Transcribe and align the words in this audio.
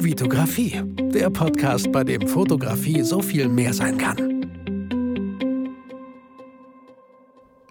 Vitografie, 0.00 0.80
der 1.12 1.28
Podcast, 1.28 1.90
bei 1.90 2.04
dem 2.04 2.28
Fotografie 2.28 3.02
so 3.02 3.20
viel 3.20 3.48
mehr 3.48 3.74
sein 3.74 3.98
kann. 3.98 4.46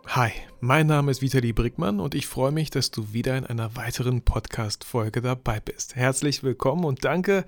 Hi, 0.08 0.32
mein 0.60 0.88
Name 0.88 1.10
ist 1.10 1.22
Vitali 1.22 1.54
Brickmann 1.54 2.02
und 2.02 2.16
ich 2.16 2.28
freue 2.28 2.52
mich, 2.52 2.70
dass 2.70 2.92
du 2.92 3.14
wieder 3.14 3.38
in 3.38 3.46
einer 3.46 3.78
weiteren 3.78 4.24
Podcast-Folge 4.24 5.22
dabei 5.22 5.62
bist. 5.62 5.96
Herzlich 5.96 6.44
willkommen 6.44 6.84
und 6.84 7.06
danke, 7.06 7.46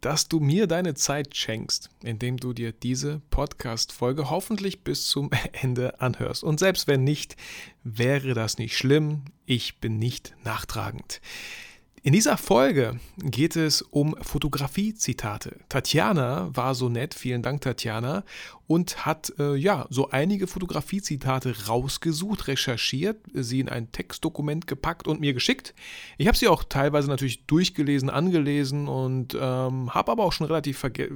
dass 0.00 0.28
du 0.28 0.40
mir 0.40 0.66
deine 0.66 0.94
Zeit 0.94 1.36
schenkst, 1.36 1.90
indem 2.02 2.38
du 2.38 2.54
dir 2.54 2.72
diese 2.72 3.20
Podcast-Folge 3.28 4.30
hoffentlich 4.30 4.82
bis 4.82 5.08
zum 5.08 5.30
Ende 5.52 6.00
anhörst. 6.00 6.42
Und 6.42 6.58
selbst 6.58 6.86
wenn 6.86 7.04
nicht, 7.04 7.36
wäre 7.84 8.32
das 8.32 8.56
nicht 8.56 8.78
schlimm. 8.78 9.26
Ich 9.44 9.78
bin 9.80 9.98
nicht 9.98 10.34
nachtragend. 10.42 11.20
In 12.04 12.12
dieser 12.12 12.36
Folge 12.36 12.98
geht 13.18 13.54
es 13.54 13.80
um 13.80 14.16
Fotografie-Zitate. 14.20 15.60
Tatjana 15.68 16.50
war 16.52 16.74
so 16.74 16.88
nett, 16.88 17.14
vielen 17.14 17.42
Dank 17.42 17.60
Tatjana, 17.60 18.24
und 18.66 19.06
hat 19.06 19.32
äh, 19.38 19.54
ja 19.54 19.86
so 19.88 20.10
einige 20.10 20.48
Fotografie-Zitate 20.48 21.68
rausgesucht, 21.68 22.48
recherchiert, 22.48 23.18
sie 23.32 23.60
in 23.60 23.68
ein 23.68 23.92
Textdokument 23.92 24.66
gepackt 24.66 25.06
und 25.06 25.20
mir 25.20 25.32
geschickt. 25.32 25.74
Ich 26.18 26.26
habe 26.26 26.36
sie 26.36 26.48
auch 26.48 26.64
teilweise 26.64 27.06
natürlich 27.06 27.46
durchgelesen, 27.46 28.10
angelesen 28.10 28.88
und 28.88 29.36
ähm, 29.40 29.94
habe 29.94 30.10
aber 30.10 30.24
auch 30.24 30.32
schon 30.32 30.48
relativ 30.48 30.78
verge 30.78 31.08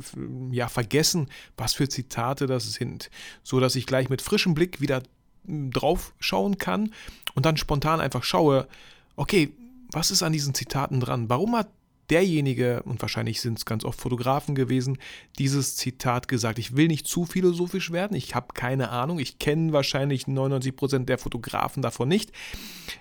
ja, 0.53 0.69
vergessen, 0.69 1.27
was 1.57 1.73
für 1.73 1.89
Zitate 1.89 2.47
das 2.47 2.75
sind, 2.75 3.11
so 3.43 3.59
dass 3.59 3.75
ich 3.75 3.87
gleich 3.87 4.09
mit 4.09 4.23
frischem 4.23 4.55
Blick 4.55 4.81
wieder 4.81 5.03
hm, 5.47 5.73
drauf 5.73 6.15
schauen 6.21 6.59
kann 6.59 6.93
und 7.35 7.45
dann 7.45 7.57
spontan 7.57 7.99
einfach 7.99 8.23
schaue, 8.23 8.69
okay, 9.17 9.53
was 9.91 10.11
ist 10.11 10.23
an 10.23 10.33
diesen 10.33 10.55
Zitaten 10.55 11.01
dran? 11.01 11.29
Warum 11.29 11.57
hat 11.57 11.69
derjenige, 12.11 12.83
und 12.85 13.03
wahrscheinlich 13.03 13.41
sind 13.41 13.59
es 13.59 13.65
ganz 13.65 13.85
oft 13.85 14.01
Fotografen 14.01 14.55
gewesen, 14.55 14.99
dieses 15.39 15.77
Zitat 15.77 16.29
gesagt. 16.29 16.59
Ich 16.59 16.77
will 16.77 16.89
nicht 16.89 17.07
zu 17.07 17.25
philosophisch 17.25 17.91
werden, 17.91 18.17
ich 18.17 18.35
habe 18.35 18.49
keine 18.55 18.91
Ahnung, 18.91 19.19
ich 19.19 19.39
kenne 19.39 19.73
wahrscheinlich 19.73 20.25
99% 20.25 21.05
der 21.05 21.19
Fotografen 21.19 21.83
davon 21.83 22.09
nicht. 22.09 22.33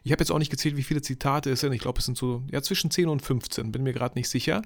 Ich 0.03 0.11
habe 0.11 0.21
jetzt 0.21 0.31
auch 0.31 0.39
nicht 0.39 0.51
gezählt, 0.51 0.77
wie 0.77 0.83
viele 0.83 1.01
Zitate 1.01 1.51
es 1.51 1.59
sind. 1.59 1.73
Ich 1.73 1.81
glaube, 1.81 1.99
es 1.99 2.05
sind 2.05 2.17
so 2.17 2.43
ja, 2.51 2.61
zwischen 2.61 2.91
10 2.91 3.07
und 3.07 3.21
15, 3.21 3.71
bin 3.71 3.83
mir 3.83 3.93
gerade 3.93 4.17
nicht 4.17 4.29
sicher. 4.29 4.61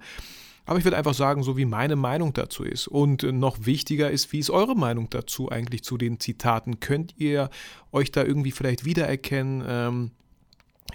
Aber 0.66 0.78
ich 0.78 0.86
würde 0.86 0.98
einfach 0.98 1.16
sagen, 1.16 1.42
so 1.42 1.58
wie 1.58 1.66
meine 1.66 1.95
Meinung 1.95 2.33
dazu 2.33 2.64
ist. 2.64 2.88
Und 2.88 3.23
noch 3.23 3.66
wichtiger 3.66 4.11
ist, 4.11 4.31
wie 4.31 4.39
ist 4.39 4.52
eure 4.52 4.76
Meinung 4.76 5.09
dazu 5.09 5.50
eigentlich 5.50 5.83
zu 5.83 5.98
den 5.98 6.20
Zitaten? 6.20 6.80
Könnt 6.80 7.16
ihr 7.17 7.50
euch 7.92 8.11
da 8.11 8.23
irgendwie 8.23 8.52
vielleicht 8.52 8.86
wiedererkennen? 8.86 9.64
Ähm, 9.67 10.11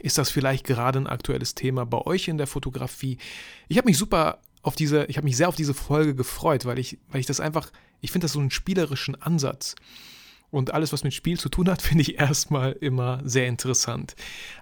ist 0.01 0.19
das 0.19 0.31
vielleicht 0.31 0.65
gerade 0.65 0.99
ein 0.99 1.07
aktuelles 1.07 1.55
Thema 1.55 1.87
bei 1.87 1.99
euch 1.99 2.29
in 2.29 2.39
der 2.39 2.47
Fotografie? 2.47 3.19
Ich 3.69 3.77
habe 3.79 3.87
mich 3.87 3.99
super 3.99 4.39
auf 4.63 4.75
diese, 4.75 5.05
ich 5.07 5.17
habe 5.17 5.25
mich 5.25 5.37
sehr 5.37 5.49
auf 5.49 5.57
diese 5.57 5.75
Folge 5.75 6.15
gefreut, 6.15 6.65
weil 6.65 6.79
ich, 6.79 6.99
weil 7.09 7.21
ich 7.21 7.27
das 7.27 7.41
einfach, 7.41 7.71
ich 8.01 8.11
finde 8.11 8.25
das 8.25 8.33
so 8.33 8.41
einen 8.41 8.51
spielerischen 8.51 9.21
Ansatz. 9.21 9.75
Und 10.51 10.73
alles, 10.73 10.93
was 10.93 11.05
mit 11.05 11.15
Spiel 11.15 11.39
zu 11.39 11.49
tun 11.49 11.69
hat, 11.69 11.83
finde 11.83 12.03
ich 12.03 12.19
erstmal 12.19 12.73
immer 12.73 13.21
sehr 13.25 13.47
interessant. 13.47 14.15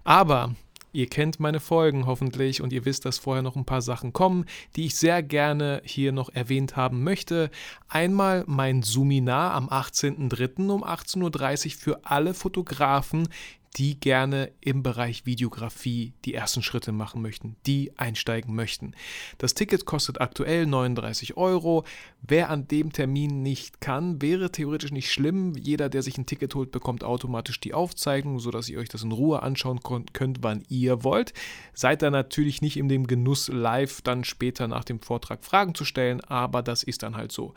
Aber 0.04 0.54
Ihr 0.94 1.06
kennt 1.06 1.40
meine 1.40 1.58
Folgen 1.58 2.04
hoffentlich 2.04 2.60
und 2.60 2.70
ihr 2.70 2.84
wisst, 2.84 3.06
dass 3.06 3.16
vorher 3.16 3.42
noch 3.42 3.56
ein 3.56 3.64
paar 3.64 3.80
Sachen 3.80 4.12
kommen, 4.12 4.44
die 4.76 4.84
ich 4.84 4.96
sehr 4.96 5.22
gerne 5.22 5.80
hier 5.86 6.12
noch 6.12 6.28
erwähnt 6.28 6.76
haben 6.76 7.02
möchte. 7.02 7.50
Einmal 7.88 8.44
mein 8.46 8.82
Suminar 8.82 9.52
am 9.54 9.70
18.03. 9.70 10.68
um 10.68 10.84
18.30 10.84 11.66
Uhr 11.66 11.80
für 11.80 12.04
alle 12.04 12.34
Fotografen, 12.34 13.28
die 13.76 13.98
gerne 13.98 14.52
im 14.60 14.82
Bereich 14.82 15.24
Videografie 15.24 16.12
die 16.24 16.34
ersten 16.34 16.62
Schritte 16.62 16.92
machen 16.92 17.22
möchten, 17.22 17.56
die 17.66 17.92
einsteigen 17.96 18.54
möchten. 18.54 18.92
Das 19.38 19.54
Ticket 19.54 19.86
kostet 19.86 20.20
aktuell 20.20 20.66
39 20.66 21.36
Euro. 21.36 21.84
Wer 22.20 22.50
an 22.50 22.68
dem 22.68 22.92
Termin 22.92 23.42
nicht 23.42 23.80
kann, 23.80 24.20
wäre 24.20 24.52
theoretisch 24.52 24.92
nicht 24.92 25.10
schlimm. 25.10 25.54
Jeder, 25.56 25.88
der 25.88 26.02
sich 26.02 26.18
ein 26.18 26.26
Ticket 26.26 26.54
holt, 26.54 26.70
bekommt 26.70 27.02
automatisch 27.02 27.60
die 27.60 27.72
Aufzeichnung, 27.72 28.40
sodass 28.40 28.68
ihr 28.68 28.78
euch 28.78 28.90
das 28.90 29.04
in 29.04 29.12
Ruhe 29.12 29.42
anschauen 29.42 29.80
könnt, 29.82 30.42
wann 30.42 30.64
ihr 30.68 31.02
wollt. 31.02 31.32
Seid 31.72 32.02
da 32.02 32.10
natürlich 32.10 32.60
nicht 32.60 32.76
in 32.76 32.88
dem 32.88 33.06
Genuss, 33.06 33.48
live 33.48 34.02
dann 34.02 34.24
später 34.24 34.68
nach 34.68 34.84
dem 34.84 35.00
Vortrag 35.00 35.44
Fragen 35.44 35.74
zu 35.74 35.84
stellen, 35.84 36.20
aber 36.20 36.62
das 36.62 36.82
ist 36.82 37.02
dann 37.02 37.16
halt 37.16 37.32
so. 37.32 37.54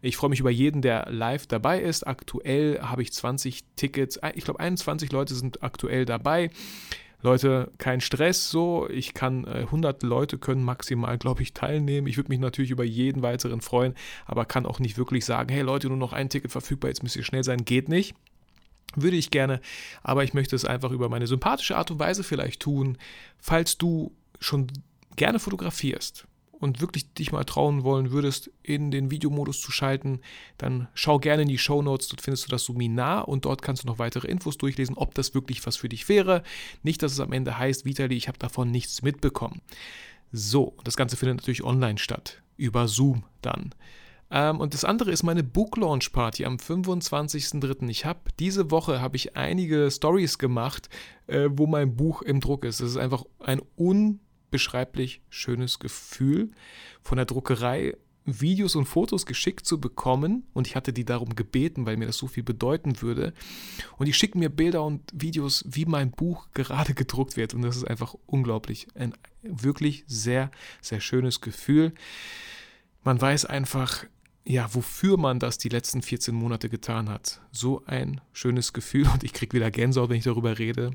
Ich 0.00 0.16
freue 0.16 0.30
mich 0.30 0.40
über 0.40 0.50
jeden, 0.50 0.80
der 0.80 1.10
live 1.10 1.46
dabei 1.46 1.80
ist. 1.80 2.06
Aktuell 2.06 2.80
habe 2.80 3.02
ich 3.02 3.12
20 3.12 3.64
Tickets, 3.74 4.20
ich 4.34 4.44
glaube 4.44 4.60
21 4.60 5.10
Leute 5.10 5.34
sind 5.34 5.55
aktuell 5.62 6.04
dabei. 6.04 6.50
Leute, 7.22 7.72
kein 7.78 8.00
Stress 8.00 8.50
so. 8.50 8.88
Ich 8.88 9.14
kann, 9.14 9.44
äh, 9.44 9.66
100 9.70 10.02
Leute 10.02 10.38
können 10.38 10.62
maximal, 10.62 11.18
glaube 11.18 11.42
ich, 11.42 11.54
teilnehmen. 11.54 12.06
Ich 12.06 12.16
würde 12.16 12.28
mich 12.28 12.38
natürlich 12.38 12.70
über 12.70 12.84
jeden 12.84 13.22
weiteren 13.22 13.60
freuen, 13.60 13.94
aber 14.26 14.44
kann 14.44 14.66
auch 14.66 14.78
nicht 14.78 14.98
wirklich 14.98 15.24
sagen, 15.24 15.52
hey 15.52 15.62
Leute, 15.62 15.88
nur 15.88 15.96
noch 15.96 16.12
ein 16.12 16.28
Ticket 16.28 16.52
verfügbar, 16.52 16.88
jetzt 16.88 17.02
müsst 17.02 17.16
ihr 17.16 17.24
schnell 17.24 17.44
sein. 17.44 17.64
Geht 17.64 17.88
nicht. 17.88 18.14
Würde 18.94 19.16
ich 19.16 19.30
gerne, 19.30 19.60
aber 20.02 20.24
ich 20.24 20.32
möchte 20.32 20.56
es 20.56 20.64
einfach 20.64 20.90
über 20.90 21.08
meine 21.08 21.26
sympathische 21.26 21.76
Art 21.76 21.90
und 21.90 21.98
Weise 21.98 22.22
vielleicht 22.22 22.60
tun. 22.62 22.96
Falls 23.38 23.76
du 23.76 24.12
schon 24.40 24.68
gerne 25.16 25.38
fotografierst, 25.38 26.25
und 26.58 26.80
wirklich 26.80 27.12
dich 27.14 27.32
mal 27.32 27.44
trauen 27.44 27.84
wollen 27.84 28.10
würdest, 28.10 28.50
in 28.62 28.90
den 28.90 29.10
Videomodus 29.10 29.60
zu 29.60 29.72
schalten, 29.72 30.20
dann 30.58 30.88
schau 30.94 31.18
gerne 31.18 31.42
in 31.42 31.48
die 31.48 31.58
Show 31.58 31.82
Notes. 31.82 32.08
Dort 32.08 32.22
findest 32.22 32.46
du 32.46 32.50
das 32.50 32.64
Suminar 32.64 33.28
und 33.28 33.44
dort 33.44 33.62
kannst 33.62 33.82
du 33.82 33.86
noch 33.86 33.98
weitere 33.98 34.28
Infos 34.28 34.58
durchlesen, 34.58 34.96
ob 34.96 35.14
das 35.14 35.34
wirklich 35.34 35.64
was 35.66 35.76
für 35.76 35.88
dich 35.88 36.08
wäre. 36.08 36.42
Nicht, 36.82 37.02
dass 37.02 37.12
es 37.12 37.20
am 37.20 37.32
Ende 37.32 37.58
heißt, 37.58 37.84
Vitali, 37.84 38.16
ich 38.16 38.28
habe 38.28 38.38
davon 38.38 38.70
nichts 38.70 39.02
mitbekommen. 39.02 39.60
So, 40.32 40.74
das 40.84 40.96
Ganze 40.96 41.16
findet 41.16 41.38
natürlich 41.38 41.64
online 41.64 41.98
statt, 41.98 42.42
über 42.56 42.88
Zoom 42.88 43.24
dann. 43.42 43.74
Ähm, 44.30 44.58
und 44.60 44.74
das 44.74 44.84
andere 44.84 45.12
ist 45.12 45.22
meine 45.22 45.44
Book 45.44 45.76
Launch 45.76 46.12
Party 46.12 46.44
am 46.44 46.56
25.03. 46.56 47.88
Ich 47.88 48.04
habe 48.04 48.20
diese 48.38 48.70
Woche 48.70 49.00
habe 49.00 49.16
ich 49.16 49.36
einige 49.36 49.90
Stories 49.90 50.38
gemacht, 50.38 50.88
äh, 51.26 51.48
wo 51.50 51.66
mein 51.66 51.96
Buch 51.96 52.22
im 52.22 52.40
Druck 52.40 52.64
ist. 52.64 52.80
Das 52.80 52.90
ist 52.90 52.96
einfach 52.96 53.24
ein 53.38 53.62
un 53.78 54.20
unbeschreiblich 54.46 55.20
schönes 55.28 55.78
Gefühl, 55.78 56.50
von 57.02 57.16
der 57.16 57.26
Druckerei 57.26 57.96
Videos 58.24 58.74
und 58.74 58.86
Fotos 58.86 59.24
geschickt 59.24 59.66
zu 59.66 59.80
bekommen. 59.80 60.44
Und 60.52 60.66
ich 60.66 60.74
hatte 60.74 60.92
die 60.92 61.04
darum 61.04 61.36
gebeten, 61.36 61.86
weil 61.86 61.96
mir 61.96 62.06
das 62.06 62.16
so 62.16 62.26
viel 62.26 62.42
bedeuten 62.42 63.00
würde. 63.00 63.32
Und 63.98 64.06
die 64.06 64.12
schicken 64.12 64.40
mir 64.40 64.48
Bilder 64.48 64.82
und 64.82 65.02
Videos, 65.12 65.64
wie 65.68 65.84
mein 65.84 66.10
Buch 66.10 66.48
gerade 66.52 66.94
gedruckt 66.94 67.36
wird. 67.36 67.54
Und 67.54 67.62
das 67.62 67.76
ist 67.76 67.86
einfach 67.86 68.16
unglaublich. 68.26 68.88
Ein 68.94 69.14
wirklich 69.42 70.04
sehr, 70.08 70.50
sehr 70.80 71.00
schönes 71.00 71.40
Gefühl. 71.40 71.92
Man 73.04 73.20
weiß 73.20 73.44
einfach, 73.44 74.04
ja, 74.44 74.74
wofür 74.74 75.16
man 75.18 75.38
das 75.38 75.58
die 75.58 75.68
letzten 75.68 76.02
14 76.02 76.34
Monate 76.34 76.68
getan 76.68 77.08
hat. 77.08 77.40
So 77.52 77.84
ein 77.86 78.20
schönes 78.32 78.72
Gefühl. 78.72 79.06
Und 79.12 79.22
ich 79.22 79.34
kriege 79.34 79.56
wieder 79.56 79.70
Gänsehaut, 79.70 80.10
wenn 80.10 80.18
ich 80.18 80.24
darüber 80.24 80.58
rede. 80.58 80.90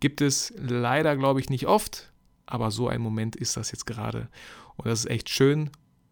Gibt 0.00 0.22
es 0.22 0.54
leider, 0.56 1.16
glaube 1.16 1.40
ich, 1.40 1.50
nicht 1.50 1.66
oft 1.66 2.11
aber 2.52 2.70
so 2.70 2.86
ein 2.86 3.00
Moment 3.00 3.34
ist 3.34 3.56
das 3.56 3.72
jetzt 3.72 3.86
gerade. 3.86 4.28
Und 4.76 4.86
das 4.86 5.00
ist 5.00 5.10
echt 5.10 5.30
schön, 5.30 5.70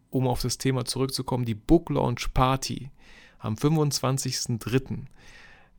um 0.09 0.27
auf 0.27 0.41
das 0.41 0.57
Thema 0.57 0.85
zurückzukommen. 0.85 1.45
Die 1.45 1.53
Book 1.53 1.91
Launch 1.91 2.33
Party 2.33 2.89
am 3.37 3.53
25.03. 3.53 5.05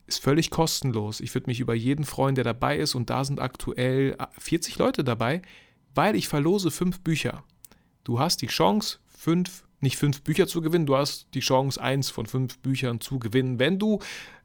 ist 0.07 0.23
völlig 0.23 0.51
kostenlos. 0.51 1.19
Ich 1.19 1.35
würde 1.35 1.47
mich 1.47 1.59
über 1.59 1.73
jeden 1.73 2.05
freuen, 2.05 2.35
der 2.35 2.45
dabei 2.45 2.77
ist. 2.77 2.95
Und 2.95 3.09
da 3.09 3.25
sind 3.25 3.41
aktuell 3.41 4.15
40 4.37 4.77
Leute 4.77 5.03
dabei, 5.03 5.41
weil 5.93 6.15
ich 6.15 6.29
verlose 6.29 6.71
fünf 6.71 7.01
Bücher. 7.01 7.43
Du 8.05 8.19
hast 8.19 8.41
die 8.41 8.47
Chance, 8.47 8.99
fünf 9.05 9.65
nicht 9.81 9.97
fünf 9.97 10.21
Bücher 10.21 10.47
zu 10.47 10.61
gewinnen, 10.61 10.85
du 10.85 10.95
hast 10.95 11.27
die 11.33 11.41
Chance, 11.41 11.81
eins 11.81 12.09
von 12.09 12.25
fünf 12.25 12.57
Büchern 12.59 13.01
zu 13.01 13.19
gewinnen. 13.19 13.59
Wenn 13.59 13.79
du 13.79 13.99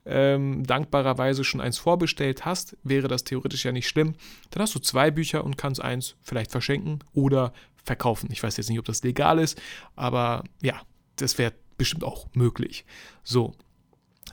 ähm, 0.08 0.64
dankbarerweise 0.64 1.44
schon 1.44 1.60
eins 1.60 1.78
vorbestellt 1.78 2.44
hast, 2.44 2.76
wäre 2.82 3.08
das 3.08 3.24
theoretisch 3.24 3.64
ja 3.64 3.72
nicht 3.72 3.88
schlimm. 3.88 4.14
Dann 4.50 4.62
hast 4.62 4.74
du 4.74 4.78
zwei 4.78 5.10
Bücher 5.10 5.44
und 5.44 5.56
kannst 5.56 5.82
eins 5.82 6.16
vielleicht 6.22 6.50
verschenken 6.50 7.00
oder 7.12 7.52
verkaufen. 7.84 8.28
Ich 8.32 8.42
weiß 8.42 8.56
jetzt 8.56 8.68
nicht, 8.68 8.78
ob 8.78 8.84
das 8.84 9.02
legal 9.02 9.38
ist, 9.38 9.60
aber 9.96 10.44
ja, 10.62 10.80
das 11.16 11.38
wäre 11.38 11.52
bestimmt 11.76 12.04
auch 12.04 12.26
möglich. 12.34 12.84
So, 13.22 13.54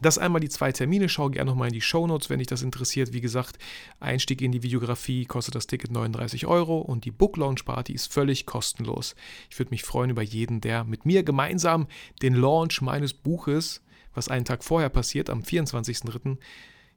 das 0.01 0.17
einmal 0.17 0.41
die 0.41 0.49
zwei 0.49 0.71
Termine. 0.71 1.07
Schau 1.09 1.29
gerne 1.29 1.49
nochmal 1.49 1.69
in 1.69 1.73
die 1.73 1.81
Show 1.81 2.05
Notes, 2.07 2.29
wenn 2.29 2.39
dich 2.39 2.47
das 2.47 2.61
interessiert. 2.61 3.13
Wie 3.13 3.21
gesagt, 3.21 3.57
Einstieg 3.99 4.41
in 4.41 4.51
die 4.51 4.63
Videografie 4.63 5.25
kostet 5.25 5.55
das 5.55 5.67
Ticket 5.67 5.91
39 5.91 6.47
Euro 6.47 6.79
und 6.79 7.05
die 7.05 7.11
Book 7.11 7.37
Launch 7.37 7.63
Party 7.65 7.93
ist 7.93 8.11
völlig 8.11 8.45
kostenlos. 8.45 9.15
Ich 9.49 9.57
würde 9.57 9.71
mich 9.71 9.83
freuen 9.83 10.09
über 10.09 10.21
jeden, 10.21 10.59
der 10.59 10.83
mit 10.83 11.05
mir 11.05 11.23
gemeinsam 11.23 11.87
den 12.21 12.35
Launch 12.35 12.81
meines 12.81 13.13
Buches, 13.13 13.81
was 14.15 14.27
einen 14.27 14.45
Tag 14.45 14.63
vorher 14.63 14.89
passiert, 14.89 15.29
am 15.29 15.41
24.03., 15.41 16.37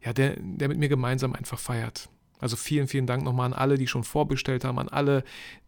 ja, 0.04 0.12
der, 0.12 0.36
der 0.38 0.68
mit 0.68 0.78
mir 0.78 0.88
gemeinsam 0.88 1.34
einfach 1.34 1.58
feiert. 1.58 2.08
Also 2.40 2.56
vielen, 2.56 2.86
vielen 2.86 3.06
Dank 3.06 3.24
nochmal 3.24 3.46
an 3.46 3.52
alle, 3.52 3.78
die 3.78 3.88
schon 3.88 4.04
vorbestellt 4.04 4.64
haben, 4.64 4.78
an 4.78 4.88
alle, 4.88 5.24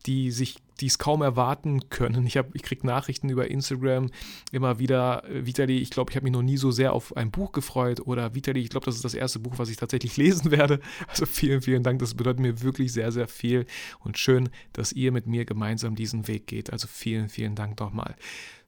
die 0.06 0.30
sich 0.30 0.58
die 0.80 0.86
es 0.86 0.98
kaum 0.98 1.22
erwarten 1.22 1.90
können. 1.90 2.26
Ich, 2.26 2.36
ich 2.36 2.62
kriege 2.62 2.86
Nachrichten 2.86 3.28
über 3.28 3.50
Instagram 3.50 4.10
immer 4.50 4.78
wieder, 4.78 5.28
äh, 5.28 5.46
Vitali, 5.46 5.78
ich 5.78 5.90
glaube, 5.90 6.10
ich 6.10 6.16
habe 6.16 6.24
mich 6.24 6.32
noch 6.32 6.42
nie 6.42 6.56
so 6.56 6.70
sehr 6.70 6.92
auf 6.92 7.16
ein 7.16 7.30
Buch 7.30 7.52
gefreut 7.52 8.00
oder 8.06 8.34
Vitali, 8.34 8.60
ich 8.60 8.70
glaube, 8.70 8.86
das 8.86 8.96
ist 8.96 9.04
das 9.04 9.14
erste 9.14 9.38
Buch, 9.38 9.54
was 9.58 9.68
ich 9.68 9.76
tatsächlich 9.76 10.16
lesen 10.16 10.50
werde. 10.50 10.80
Also 11.06 11.26
vielen, 11.26 11.60
vielen 11.62 11.82
Dank, 11.82 11.98
das 11.98 12.14
bedeutet 12.14 12.40
mir 12.40 12.62
wirklich 12.62 12.92
sehr, 12.92 13.12
sehr 13.12 13.28
viel 13.28 13.66
und 14.00 14.18
schön, 14.18 14.48
dass 14.72 14.92
ihr 14.92 15.12
mit 15.12 15.26
mir 15.26 15.44
gemeinsam 15.44 15.96
diesen 15.96 16.28
Weg 16.28 16.46
geht. 16.46 16.72
Also 16.72 16.88
vielen, 16.88 17.28
vielen 17.28 17.54
Dank 17.54 17.78
nochmal. 17.78 18.16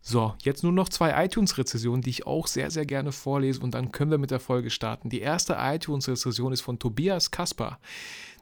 So, 0.04 0.34
jetzt 0.42 0.64
nur 0.64 0.72
noch 0.72 0.88
zwei 0.88 1.24
iTunes-Rezessionen, 1.24 2.02
die 2.02 2.10
ich 2.10 2.26
auch 2.26 2.48
sehr, 2.48 2.72
sehr 2.72 2.84
gerne 2.84 3.12
vorlese 3.12 3.60
und 3.60 3.72
dann 3.72 3.92
können 3.92 4.10
wir 4.10 4.18
mit 4.18 4.32
der 4.32 4.40
Folge 4.40 4.70
starten. 4.70 5.10
Die 5.10 5.20
erste 5.20 5.56
iTunes-Rezession 5.60 6.52
ist 6.52 6.60
von 6.60 6.80
Tobias 6.80 7.30
Kasper. 7.30 7.78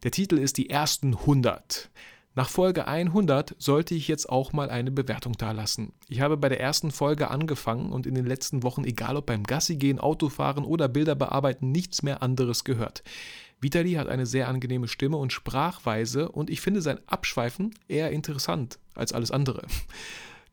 Der 0.02 0.10
Titel 0.10 0.38
ist 0.38 0.56
Die 0.56 0.70
ersten 0.70 1.14
100. 1.14 1.90
Nach 2.34 2.48
Folge 2.48 2.86
100 2.86 3.56
sollte 3.58 3.94
ich 3.94 4.08
jetzt 4.08 4.30
auch 4.30 4.54
mal 4.54 4.70
eine 4.70 4.90
Bewertung 4.90 5.34
dalassen. 5.34 5.92
Ich 6.08 6.22
habe 6.22 6.38
bei 6.38 6.48
der 6.48 6.60
ersten 6.60 6.92
Folge 6.92 7.30
angefangen 7.30 7.92
und 7.92 8.06
in 8.06 8.14
den 8.14 8.24
letzten 8.24 8.62
Wochen, 8.62 8.84
egal 8.84 9.16
ob 9.16 9.26
beim 9.26 9.42
Gassi 9.42 9.76
gehen, 9.76 9.98
Autofahren 9.98 10.64
oder 10.64 10.88
Bilder 10.88 11.14
bearbeiten, 11.14 11.70
nichts 11.70 12.02
mehr 12.02 12.22
anderes 12.22 12.64
gehört. 12.64 13.02
Vitali 13.60 13.92
hat 13.94 14.08
eine 14.08 14.24
sehr 14.24 14.48
angenehme 14.48 14.88
Stimme 14.88 15.18
und 15.18 15.34
Sprachweise 15.34 16.30
und 16.30 16.48
ich 16.48 16.62
finde 16.62 16.80
sein 16.80 17.00
Abschweifen 17.06 17.74
eher 17.88 18.10
interessant 18.12 18.78
als 18.94 19.12
alles 19.12 19.30
andere. 19.30 19.66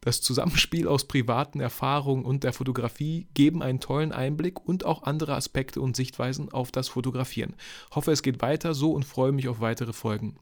Das 0.02 0.22
Zusammenspiel 0.22 0.88
aus 0.88 1.08
privaten 1.08 1.60
Erfahrungen 1.60 2.26
und 2.26 2.44
der 2.44 2.54
Fotografie 2.54 3.28
geben 3.34 3.62
einen 3.62 3.80
tollen 3.80 4.12
Einblick 4.12 4.66
und 4.66 4.86
auch 4.86 5.04
andere 5.04 5.36
Aspekte 5.36 5.82
und 5.82 5.96
Sichtweisen 5.96 6.52
auf 6.52 6.72
das 6.72 6.88
Fotografieren. 6.88 7.56
Hoffe, 7.92 8.12
es 8.12 8.24
geht 8.24 8.42
weiter 8.42 8.74
so 8.74 8.92
und 8.92 9.06
freue 9.06 9.32
mich 9.32 9.48
auf 9.48 9.60
weitere 9.60 9.94
Folgen. 9.94 10.38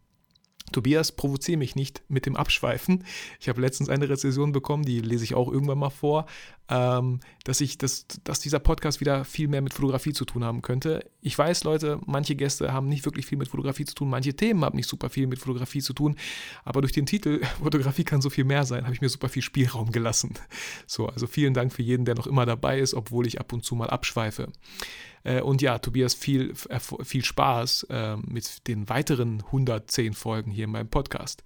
Tobias, 0.75 1.13
provoziere 1.13 1.57
mich 1.57 1.75
nicht 1.75 2.04
mit 2.10 2.25
dem 2.25 2.36
Abschweifen. 2.36 3.06
Ich 3.39 3.48
habe 3.48 3.62
letztens 3.62 3.88
eine 3.88 4.10
Rezession 4.10 4.51
bekommen, 4.51 4.83
die 4.83 5.00
lese 5.00 5.24
ich 5.24 5.33
auch 5.33 5.50
irgendwann 5.50 5.77
mal 5.77 5.89
vor, 5.89 6.25
ähm, 6.68 7.22
dass, 7.45 7.62
ich, 7.62 7.77
dass, 7.77 8.06
dass 8.25 8.42
dieser 8.42 8.60
Podcast 8.60 9.00
wieder 9.00 9.24
viel 9.24 9.48
mehr 9.48 9.62
mit 9.62 9.74
Fotografie 9.74 10.12
zu 10.12 10.25
tun 10.25 10.44
haben 10.44 10.62
könnte. 10.62 11.10
Ich 11.22 11.38
weiß, 11.38 11.63
Leute, 11.63 12.00
manche 12.06 12.36
Gäste 12.36 12.74
haben 12.74 12.89
nicht 12.89 13.06
wirklich 13.06 13.25
viel 13.25 13.38
mit 13.38 13.48
Fotografie 13.48 13.86
zu 13.86 13.95
tun, 13.95 14.10
manche 14.10 14.33
Themen 14.33 14.66
haben 14.66 14.75
nicht 14.75 14.89
super 14.89 15.10
viel 15.10 15.27
mit 15.27 15.39
Fotografie 15.39 15.81
zu 15.81 15.94
tun, 15.94 16.18
aber 16.66 16.81
durch 16.81 16.94
den 16.94 17.06
Titel 17.06 17.42
Fotografie 17.63 18.04
kann 18.04 18.21
so 18.21 18.30
viel 18.30 18.44
mehr 18.44 18.66
sein, 18.66 18.83
habe 18.83 18.94
ich 18.94 19.01
mir 19.01 19.10
super 19.10 19.30
viel 19.30 19.44
Spielraum 19.44 19.92
gelassen. 19.92 20.33
So, 20.88 21.07
also 21.07 21.25
vielen 21.25 21.54
Dank 21.54 21.71
für 21.71 21.83
jeden, 21.83 22.04
der 22.04 22.16
noch 22.16 22.28
immer 22.28 22.45
dabei 22.45 22.80
ist, 22.80 22.94
obwohl 22.95 23.28
ich 23.28 23.39
ab 23.39 23.54
und 23.54 23.63
zu 23.63 23.75
mal 23.75 23.89
abschweife. 23.89 24.50
Äh, 25.25 25.42
und 25.42 25.62
ja, 25.62 25.80
Tobias, 25.80 26.13
viel, 26.13 26.54
viel 26.56 27.25
Spaß 27.25 27.88
äh, 27.89 28.16
mit 28.18 28.68
den 28.68 28.88
weiteren 28.88 29.44
110 29.48 30.13
Folgen 30.13 30.51
hier 30.51 30.66
in 30.66 30.72
meinem 30.72 30.88
Podcast. 30.88 31.44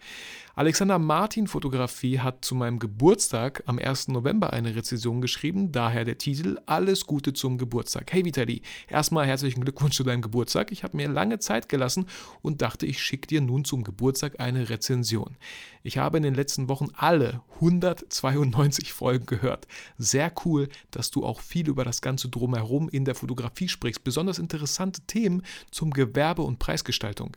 Alexander 0.59 0.99
Martin 0.99 1.47
Fotografie 1.47 2.19
hat 2.19 2.43
zu 2.43 2.53
meinem 2.53 2.79
Geburtstag 2.79 3.63
am 3.65 3.79
1. 3.79 4.09
November 4.09 4.51
eine 4.51 4.75
Rezension 4.75 5.21
geschrieben, 5.21 5.71
daher 5.71 6.03
der 6.03 6.17
Titel 6.17 6.57
Alles 6.65 7.05
Gute 7.05 7.31
zum 7.31 7.57
Geburtstag. 7.57 8.11
Hey 8.11 8.25
Vitali, 8.25 8.61
erstmal 8.89 9.25
herzlichen 9.25 9.61
Glückwunsch 9.61 9.95
zu 9.95 10.03
deinem 10.03 10.21
Geburtstag. 10.21 10.73
Ich 10.73 10.83
habe 10.83 10.97
mir 10.97 11.07
lange 11.07 11.39
Zeit 11.39 11.69
gelassen 11.69 12.07
und 12.41 12.61
dachte, 12.61 12.85
ich 12.85 13.01
schicke 13.01 13.27
dir 13.27 13.39
nun 13.39 13.63
zum 13.63 13.85
Geburtstag 13.85 14.41
eine 14.41 14.69
Rezension. 14.69 15.37
Ich 15.81 15.97
habe 15.97 16.17
in 16.17 16.23
den 16.23 16.35
letzten 16.35 16.67
Wochen 16.67 16.87
alle 16.93 17.41
192 17.55 18.91
Folgen 18.91 19.27
gehört. 19.27 19.65
Sehr 19.97 20.29
cool, 20.43 20.67
dass 20.91 21.09
du 21.09 21.25
auch 21.25 21.39
viel 21.39 21.69
über 21.69 21.85
das 21.85 22.01
Ganze 22.01 22.27
drumherum 22.27 22.89
in 22.89 23.05
der 23.05 23.15
Fotografie 23.15 23.69
sprichst. 23.69 24.03
Besonders 24.03 24.39
interessante 24.39 24.99
Themen 25.07 25.41
zum 25.71 25.91
Gewerbe 25.91 26.41
und 26.41 26.59
Preisgestaltung. 26.59 27.31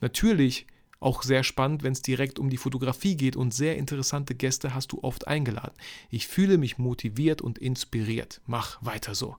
Natürlich 0.00 0.68
auch 1.02 1.22
sehr 1.22 1.42
spannend, 1.42 1.82
wenn 1.82 1.92
es 1.92 2.02
direkt 2.02 2.38
um 2.38 2.50
die 2.50 2.56
Fotografie 2.56 3.16
geht 3.16 3.36
und 3.36 3.52
sehr 3.52 3.76
interessante 3.76 4.34
Gäste 4.34 4.74
hast 4.74 4.92
du 4.92 5.00
oft 5.02 5.26
eingeladen. 5.26 5.74
Ich 6.10 6.26
fühle 6.26 6.58
mich 6.58 6.78
motiviert 6.78 7.42
und 7.42 7.58
inspiriert. 7.58 8.40
Mach 8.46 8.78
weiter 8.84 9.14
so. 9.14 9.36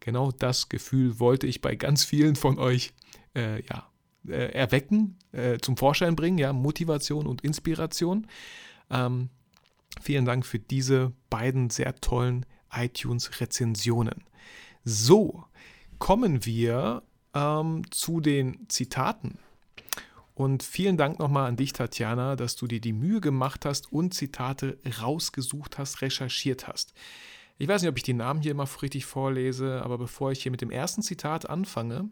Genau 0.00 0.32
das 0.32 0.68
Gefühl 0.68 1.18
wollte 1.18 1.46
ich 1.46 1.60
bei 1.60 1.76
ganz 1.76 2.04
vielen 2.04 2.36
von 2.36 2.58
euch 2.58 2.92
äh, 3.34 3.62
ja, 3.64 3.88
äh, 4.28 4.52
erwecken, 4.52 5.16
äh, 5.32 5.58
zum 5.58 5.76
Vorschein 5.76 6.16
bringen, 6.16 6.38
ja, 6.38 6.52
Motivation 6.52 7.26
und 7.26 7.42
Inspiration. 7.42 8.26
Ähm, 8.90 9.28
vielen 10.02 10.24
Dank 10.24 10.46
für 10.46 10.58
diese 10.58 11.12
beiden 11.30 11.70
sehr 11.70 11.94
tollen 11.96 12.46
iTunes-Rezensionen. 12.72 14.24
So, 14.84 15.44
kommen 15.98 16.44
wir 16.44 17.02
ähm, 17.34 17.82
zu 17.90 18.20
den 18.20 18.68
Zitaten. 18.68 19.38
Und 20.34 20.64
vielen 20.64 20.96
Dank 20.96 21.20
nochmal 21.20 21.46
an 21.46 21.56
dich, 21.56 21.72
Tatjana, 21.72 22.34
dass 22.34 22.56
du 22.56 22.66
dir 22.66 22.80
die 22.80 22.92
Mühe 22.92 23.20
gemacht 23.20 23.64
hast 23.64 23.92
und 23.92 24.14
Zitate 24.14 24.78
rausgesucht 25.00 25.78
hast, 25.78 26.02
recherchiert 26.02 26.66
hast. 26.66 26.92
Ich 27.56 27.68
weiß 27.68 27.82
nicht, 27.82 27.88
ob 27.88 27.96
ich 27.96 28.02
die 28.02 28.14
Namen 28.14 28.42
hier 28.42 28.50
immer 28.50 28.68
richtig 28.82 29.06
vorlese, 29.06 29.80
aber 29.82 29.96
bevor 29.96 30.32
ich 30.32 30.42
hier 30.42 30.50
mit 30.50 30.60
dem 30.60 30.72
ersten 30.72 31.02
Zitat 31.02 31.48
anfange, 31.48 32.10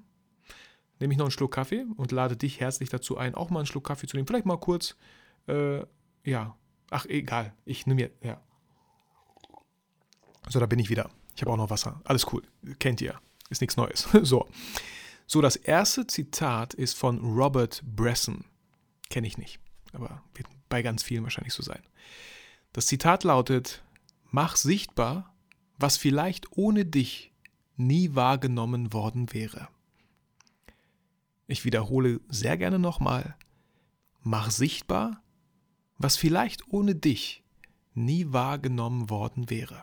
nehme 1.00 1.12
ich 1.12 1.18
noch 1.18 1.26
einen 1.26 1.32
Schluck 1.32 1.52
Kaffee 1.52 1.84
und 1.96 2.12
lade 2.12 2.36
dich 2.36 2.60
herzlich 2.60 2.90
dazu 2.90 3.18
ein, 3.18 3.34
auch 3.34 3.50
mal 3.50 3.60
einen 3.60 3.66
Schluck 3.66 3.84
Kaffee 3.84 4.06
zu 4.06 4.16
nehmen. 4.16 4.28
Vielleicht 4.28 4.46
mal 4.46 4.58
kurz, 4.58 4.96
äh, 5.48 5.80
ja, 6.24 6.56
ach, 6.90 7.06
egal, 7.06 7.52
ich 7.64 7.86
nehme 7.86 8.02
mir, 8.02 8.10
ja. 8.22 8.40
So, 10.48 10.60
da 10.60 10.66
bin 10.66 10.78
ich 10.78 10.90
wieder. 10.90 11.10
Ich 11.34 11.42
habe 11.42 11.50
auch 11.52 11.56
noch 11.56 11.70
Wasser. 11.70 12.00
Alles 12.04 12.32
cool. 12.32 12.42
Kennt 12.78 13.00
ihr. 13.00 13.18
Ist 13.48 13.60
nichts 13.60 13.76
Neues. 13.76 14.08
So. 14.22 14.48
So, 15.32 15.40
das 15.40 15.56
erste 15.56 16.06
Zitat 16.06 16.74
ist 16.74 16.92
von 16.92 17.18
Robert 17.20 17.82
Bresson. 17.86 18.44
Kenne 19.08 19.26
ich 19.26 19.38
nicht, 19.38 19.60
aber 19.94 20.22
wird 20.34 20.46
bei 20.68 20.82
ganz 20.82 21.02
vielen 21.02 21.22
wahrscheinlich 21.22 21.54
so 21.54 21.62
sein. 21.62 21.80
Das 22.74 22.86
Zitat 22.86 23.24
lautet: 23.24 23.82
Mach 24.30 24.56
sichtbar, 24.56 25.34
was 25.78 25.96
vielleicht 25.96 26.54
ohne 26.54 26.84
dich 26.84 27.32
nie 27.76 28.14
wahrgenommen 28.14 28.92
worden 28.92 29.32
wäre. 29.32 29.68
Ich 31.46 31.64
wiederhole 31.64 32.20
sehr 32.28 32.58
gerne 32.58 32.78
nochmal: 32.78 33.34
Mach 34.20 34.50
sichtbar, 34.50 35.22
was 35.96 36.18
vielleicht 36.18 36.68
ohne 36.68 36.94
dich 36.94 37.42
nie 37.94 38.34
wahrgenommen 38.34 39.08
worden 39.08 39.48
wäre. 39.48 39.82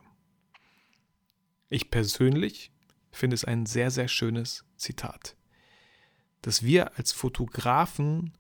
Ich 1.70 1.90
persönlich 1.90 2.72
finde 3.10 3.34
es 3.34 3.46
ein 3.46 3.66
sehr, 3.66 3.90
sehr 3.90 4.10
schönes 4.10 4.64
Zitat. 4.78 5.36
Dass 6.42 6.64
wir 6.64 6.98
als 6.98 7.12
Fotografen 7.12 8.34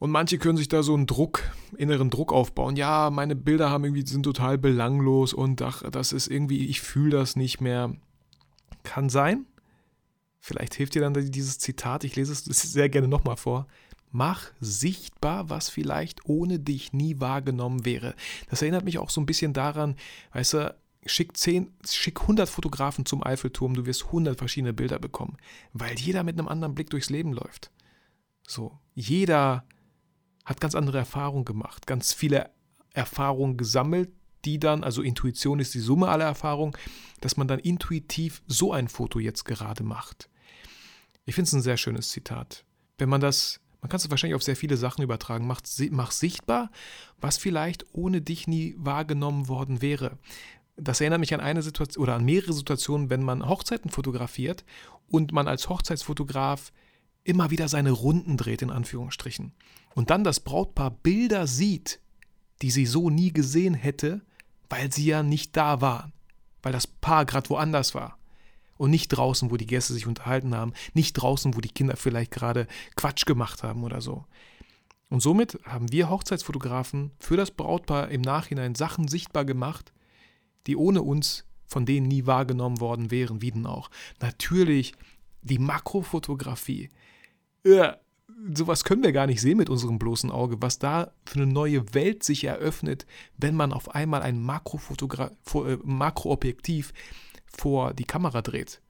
und 0.00 0.10
manche 0.10 0.38
können 0.38 0.56
sich 0.56 0.68
da 0.68 0.82
so 0.82 0.94
einen 0.94 1.06
Druck, 1.06 1.42
inneren 1.76 2.08
Druck 2.08 2.32
aufbauen. 2.32 2.74
Ja, 2.74 3.10
meine 3.10 3.36
Bilder 3.36 3.68
haben 3.68 3.84
irgendwie, 3.84 4.06
sind 4.06 4.22
total 4.22 4.56
belanglos 4.56 5.34
und 5.34 5.60
ach, 5.60 5.82
das 5.90 6.12
ist 6.12 6.26
irgendwie, 6.26 6.66
ich 6.66 6.80
fühle 6.80 7.18
das 7.18 7.36
nicht 7.36 7.60
mehr. 7.60 7.94
Kann 8.82 9.10
sein. 9.10 9.44
Vielleicht 10.38 10.74
hilft 10.74 10.94
dir 10.94 11.02
dann 11.02 11.12
dieses 11.12 11.58
Zitat, 11.58 12.02
ich 12.04 12.16
lese 12.16 12.32
es 12.32 12.44
sehr 12.44 12.88
gerne 12.88 13.08
nochmal 13.08 13.36
vor. 13.36 13.66
Mach 14.10 14.50
sichtbar, 14.58 15.50
was 15.50 15.68
vielleicht 15.68 16.24
ohne 16.24 16.58
dich 16.58 16.94
nie 16.94 17.20
wahrgenommen 17.20 17.84
wäre. 17.84 18.14
Das 18.48 18.62
erinnert 18.62 18.86
mich 18.86 18.96
auch 18.96 19.10
so 19.10 19.20
ein 19.20 19.26
bisschen 19.26 19.52
daran, 19.52 19.96
weißt 20.32 20.54
du, 20.54 20.74
schick 21.06 21.36
10, 21.36 21.72
schick 21.88 22.20
100 22.20 22.48
Fotografen 22.48 23.06
zum 23.06 23.24
Eiffelturm, 23.24 23.74
du 23.74 23.86
wirst 23.86 24.06
100 24.06 24.38
verschiedene 24.38 24.72
Bilder 24.72 24.98
bekommen, 24.98 25.36
weil 25.72 25.98
jeder 25.98 26.22
mit 26.22 26.38
einem 26.38 26.48
anderen 26.48 26.74
Blick 26.74 26.90
durchs 26.90 27.10
Leben 27.10 27.32
läuft. 27.32 27.70
So, 28.46 28.78
jeder 28.94 29.64
hat 30.44 30.60
ganz 30.60 30.74
andere 30.74 30.98
Erfahrungen 30.98 31.44
gemacht, 31.44 31.86
ganz 31.86 32.12
viele 32.12 32.50
Erfahrungen 32.92 33.56
gesammelt, 33.56 34.10
die 34.44 34.58
dann, 34.58 34.84
also 34.84 35.02
Intuition 35.02 35.60
ist 35.60 35.74
die 35.74 35.80
Summe 35.80 36.08
aller 36.08 36.24
Erfahrungen, 36.24 36.76
dass 37.20 37.36
man 37.36 37.46
dann 37.46 37.58
intuitiv 37.58 38.42
so 38.46 38.72
ein 38.72 38.88
Foto 38.88 39.18
jetzt 39.18 39.44
gerade 39.44 39.82
macht. 39.82 40.28
Ich 41.26 41.34
finde 41.34 41.48
es 41.48 41.52
ein 41.52 41.62
sehr 41.62 41.76
schönes 41.76 42.10
Zitat. 42.10 42.64
Wenn 42.98 43.08
man 43.08 43.20
das, 43.20 43.60
man 43.80 43.90
kann 43.90 43.98
es 43.98 44.10
wahrscheinlich 44.10 44.34
auf 44.34 44.42
sehr 44.42 44.56
viele 44.56 44.76
Sachen 44.76 45.02
übertragen, 45.02 45.46
macht, 45.46 45.68
mach 45.90 46.10
sichtbar, 46.10 46.70
was 47.20 47.38
vielleicht 47.38 47.84
ohne 47.92 48.22
dich 48.22 48.48
nie 48.48 48.74
wahrgenommen 48.78 49.48
worden 49.48 49.82
wäre 49.82 50.18
das 50.80 51.00
erinnert 51.00 51.20
mich 51.20 51.34
an 51.34 51.40
eine 51.40 51.62
Situation 51.62 52.02
oder 52.02 52.14
an 52.14 52.24
mehrere 52.24 52.52
Situationen, 52.52 53.10
wenn 53.10 53.22
man 53.22 53.48
Hochzeiten 53.48 53.90
fotografiert 53.90 54.64
und 55.08 55.32
man 55.32 55.48
als 55.48 55.68
Hochzeitsfotograf 55.68 56.72
immer 57.24 57.50
wieder 57.50 57.68
seine 57.68 57.90
Runden 57.90 58.36
dreht, 58.36 58.62
in 58.62 58.70
Anführungsstrichen. 58.70 59.52
Und 59.94 60.10
dann 60.10 60.24
das 60.24 60.40
Brautpaar 60.40 60.90
Bilder 60.90 61.46
sieht, 61.46 62.00
die 62.62 62.70
sie 62.70 62.86
so 62.86 63.10
nie 63.10 63.32
gesehen 63.32 63.74
hätte, 63.74 64.22
weil 64.68 64.92
sie 64.92 65.06
ja 65.06 65.22
nicht 65.22 65.56
da 65.56 65.80
waren, 65.80 66.12
weil 66.62 66.72
das 66.72 66.86
Paar 66.86 67.24
gerade 67.24 67.50
woanders 67.50 67.94
war. 67.94 68.16
Und 68.76 68.90
nicht 68.90 69.08
draußen, 69.08 69.50
wo 69.50 69.56
die 69.58 69.66
Gäste 69.66 69.92
sich 69.92 70.06
unterhalten 70.06 70.54
haben, 70.54 70.72
nicht 70.94 71.12
draußen, 71.14 71.54
wo 71.54 71.60
die 71.60 71.68
Kinder 71.68 71.96
vielleicht 71.96 72.30
gerade 72.30 72.66
Quatsch 72.96 73.26
gemacht 73.26 73.62
haben 73.62 73.84
oder 73.84 74.00
so. 74.00 74.24
Und 75.10 75.20
somit 75.20 75.58
haben 75.64 75.92
wir 75.92 76.08
Hochzeitsfotografen 76.08 77.10
für 77.18 77.36
das 77.36 77.50
Brautpaar 77.50 78.08
im 78.08 78.22
Nachhinein 78.22 78.74
Sachen 78.74 79.08
sichtbar 79.08 79.44
gemacht, 79.44 79.92
die 80.66 80.76
ohne 80.76 81.02
uns 81.02 81.44
von 81.66 81.86
denen 81.86 82.08
nie 82.08 82.26
wahrgenommen 82.26 82.80
worden 82.80 83.10
wären, 83.10 83.42
wie 83.42 83.52
denn 83.52 83.66
auch. 83.66 83.90
Natürlich 84.20 84.92
die 85.42 85.58
Makrofotografie. 85.58 86.90
Ja, 87.64 87.98
sowas 88.54 88.84
können 88.84 89.02
wir 89.02 89.12
gar 89.12 89.26
nicht 89.26 89.40
sehen 89.40 89.58
mit 89.58 89.70
unserem 89.70 89.98
bloßen 89.98 90.30
Auge, 90.30 90.56
was 90.60 90.78
da 90.78 91.12
für 91.24 91.40
eine 91.40 91.52
neue 91.52 91.94
Welt 91.94 92.24
sich 92.24 92.44
eröffnet, 92.44 93.06
wenn 93.36 93.54
man 93.54 93.72
auf 93.72 93.94
einmal 93.94 94.22
ein 94.22 94.42
Makrofotogra 94.42 95.30
äh, 95.54 95.78
Makroobjektiv 95.84 96.92
vor 97.46 97.94
die 97.94 98.04
Kamera 98.04 98.42
dreht. 98.42 98.80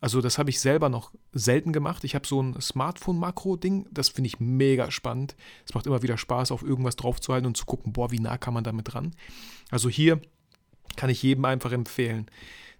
Also 0.00 0.20
das 0.20 0.36
habe 0.36 0.50
ich 0.50 0.58
selber 0.58 0.88
noch 0.88 1.12
selten 1.32 1.72
gemacht. 1.72 2.02
Ich 2.02 2.16
habe 2.16 2.26
so 2.26 2.42
ein 2.42 2.60
Smartphone-Makro-Ding, 2.60 3.86
das 3.92 4.08
finde 4.08 4.26
ich 4.26 4.40
mega 4.40 4.90
spannend. 4.90 5.36
Es 5.64 5.74
macht 5.74 5.86
immer 5.86 6.02
wieder 6.02 6.18
Spaß, 6.18 6.50
auf 6.50 6.64
irgendwas 6.64 6.96
draufzuhalten 6.96 7.46
und 7.46 7.56
zu 7.56 7.66
gucken, 7.66 7.92
boah, 7.92 8.10
wie 8.10 8.18
nah 8.18 8.36
kann 8.36 8.52
man 8.52 8.64
damit 8.64 8.96
ran. 8.96 9.14
Also 9.70 9.88
hier 9.88 10.20
kann 11.02 11.10
ich 11.10 11.24
jedem 11.24 11.44
einfach 11.46 11.72
empfehlen. 11.72 12.30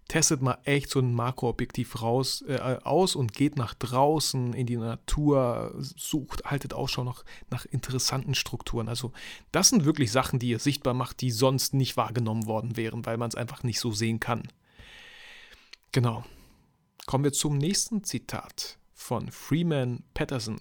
Testet 0.06 0.42
mal 0.42 0.58
echt 0.62 0.90
so 0.90 1.00
ein 1.00 1.12
Makroobjektiv 1.12 2.02
raus, 2.02 2.44
äh, 2.46 2.78
aus 2.84 3.16
und 3.16 3.32
geht 3.32 3.56
nach 3.56 3.74
draußen 3.74 4.52
in 4.52 4.64
die 4.64 4.76
Natur, 4.76 5.74
sucht, 5.80 6.44
haltet 6.44 6.72
Ausschau 6.72 7.02
nach, 7.02 7.24
nach 7.50 7.64
interessanten 7.64 8.36
Strukturen. 8.36 8.88
Also 8.88 9.10
das 9.50 9.70
sind 9.70 9.84
wirklich 9.84 10.12
Sachen, 10.12 10.38
die 10.38 10.50
ihr 10.50 10.60
sichtbar 10.60 10.94
macht, 10.94 11.20
die 11.20 11.32
sonst 11.32 11.74
nicht 11.74 11.96
wahrgenommen 11.96 12.46
worden 12.46 12.76
wären, 12.76 13.04
weil 13.06 13.16
man 13.16 13.28
es 13.28 13.34
einfach 13.34 13.64
nicht 13.64 13.80
so 13.80 13.90
sehen 13.90 14.20
kann. 14.20 14.44
Genau. 15.90 16.22
Kommen 17.06 17.24
wir 17.24 17.32
zum 17.32 17.58
nächsten 17.58 18.04
Zitat 18.04 18.78
von 18.94 19.32
Freeman 19.32 20.04
Patterson. 20.14 20.60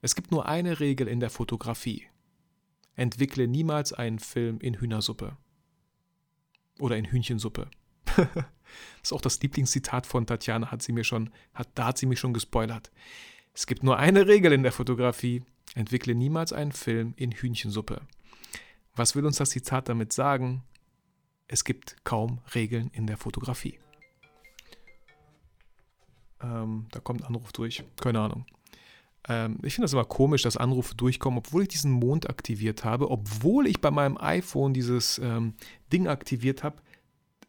Es 0.00 0.14
gibt 0.14 0.30
nur 0.30 0.46
eine 0.46 0.78
Regel 0.78 1.08
in 1.08 1.18
der 1.18 1.30
Fotografie. 1.30 2.06
Entwickle 2.94 3.48
niemals 3.48 3.92
einen 3.92 4.20
Film 4.20 4.60
in 4.60 4.74
Hühnersuppe. 4.74 5.36
Oder 6.82 6.96
in 6.96 7.04
Hühnchensuppe. 7.04 7.70
das 8.16 8.26
ist 9.04 9.12
auch 9.12 9.20
das 9.20 9.40
Lieblingszitat 9.40 10.04
von 10.04 10.26
Tatjana, 10.26 10.72
hat 10.72 10.82
sie 10.82 10.90
mir 10.90 11.04
schon, 11.04 11.30
hat, 11.54 11.68
da 11.76 11.86
hat 11.86 11.98
sie 11.98 12.06
mich 12.06 12.18
schon 12.18 12.34
gespoilert. 12.34 12.90
Es 13.54 13.68
gibt 13.68 13.84
nur 13.84 14.00
eine 14.00 14.26
Regel 14.26 14.52
in 14.52 14.64
der 14.64 14.72
Fotografie. 14.72 15.44
Entwickle 15.76 16.16
niemals 16.16 16.52
einen 16.52 16.72
Film 16.72 17.14
in 17.16 17.30
Hühnchensuppe. 17.30 18.00
Was 18.96 19.14
will 19.14 19.24
uns 19.24 19.36
das 19.36 19.50
Zitat 19.50 19.88
damit 19.88 20.12
sagen? 20.12 20.64
Es 21.46 21.62
gibt 21.62 21.98
kaum 22.02 22.40
Regeln 22.52 22.90
in 22.92 23.06
der 23.06 23.16
Fotografie. 23.16 23.78
Ähm, 26.42 26.88
da 26.90 26.98
kommt 26.98 27.22
ein 27.22 27.28
Anruf 27.28 27.52
durch. 27.52 27.84
Keine 28.00 28.18
Ahnung. 28.18 28.44
Ähm, 29.28 29.58
ich 29.62 29.74
finde 29.74 29.84
das 29.84 29.92
immer 29.92 30.04
komisch, 30.04 30.42
dass 30.42 30.56
Anrufe 30.56 30.94
durchkommen, 30.94 31.38
obwohl 31.38 31.62
ich 31.62 31.68
diesen 31.68 31.92
Mond 31.92 32.28
aktiviert 32.28 32.84
habe, 32.84 33.10
obwohl 33.10 33.66
ich 33.66 33.80
bei 33.80 33.90
meinem 33.90 34.18
iPhone 34.18 34.74
dieses 34.74 35.18
ähm, 35.18 35.54
Ding 35.92 36.08
aktiviert 36.08 36.62
habe. 36.62 36.76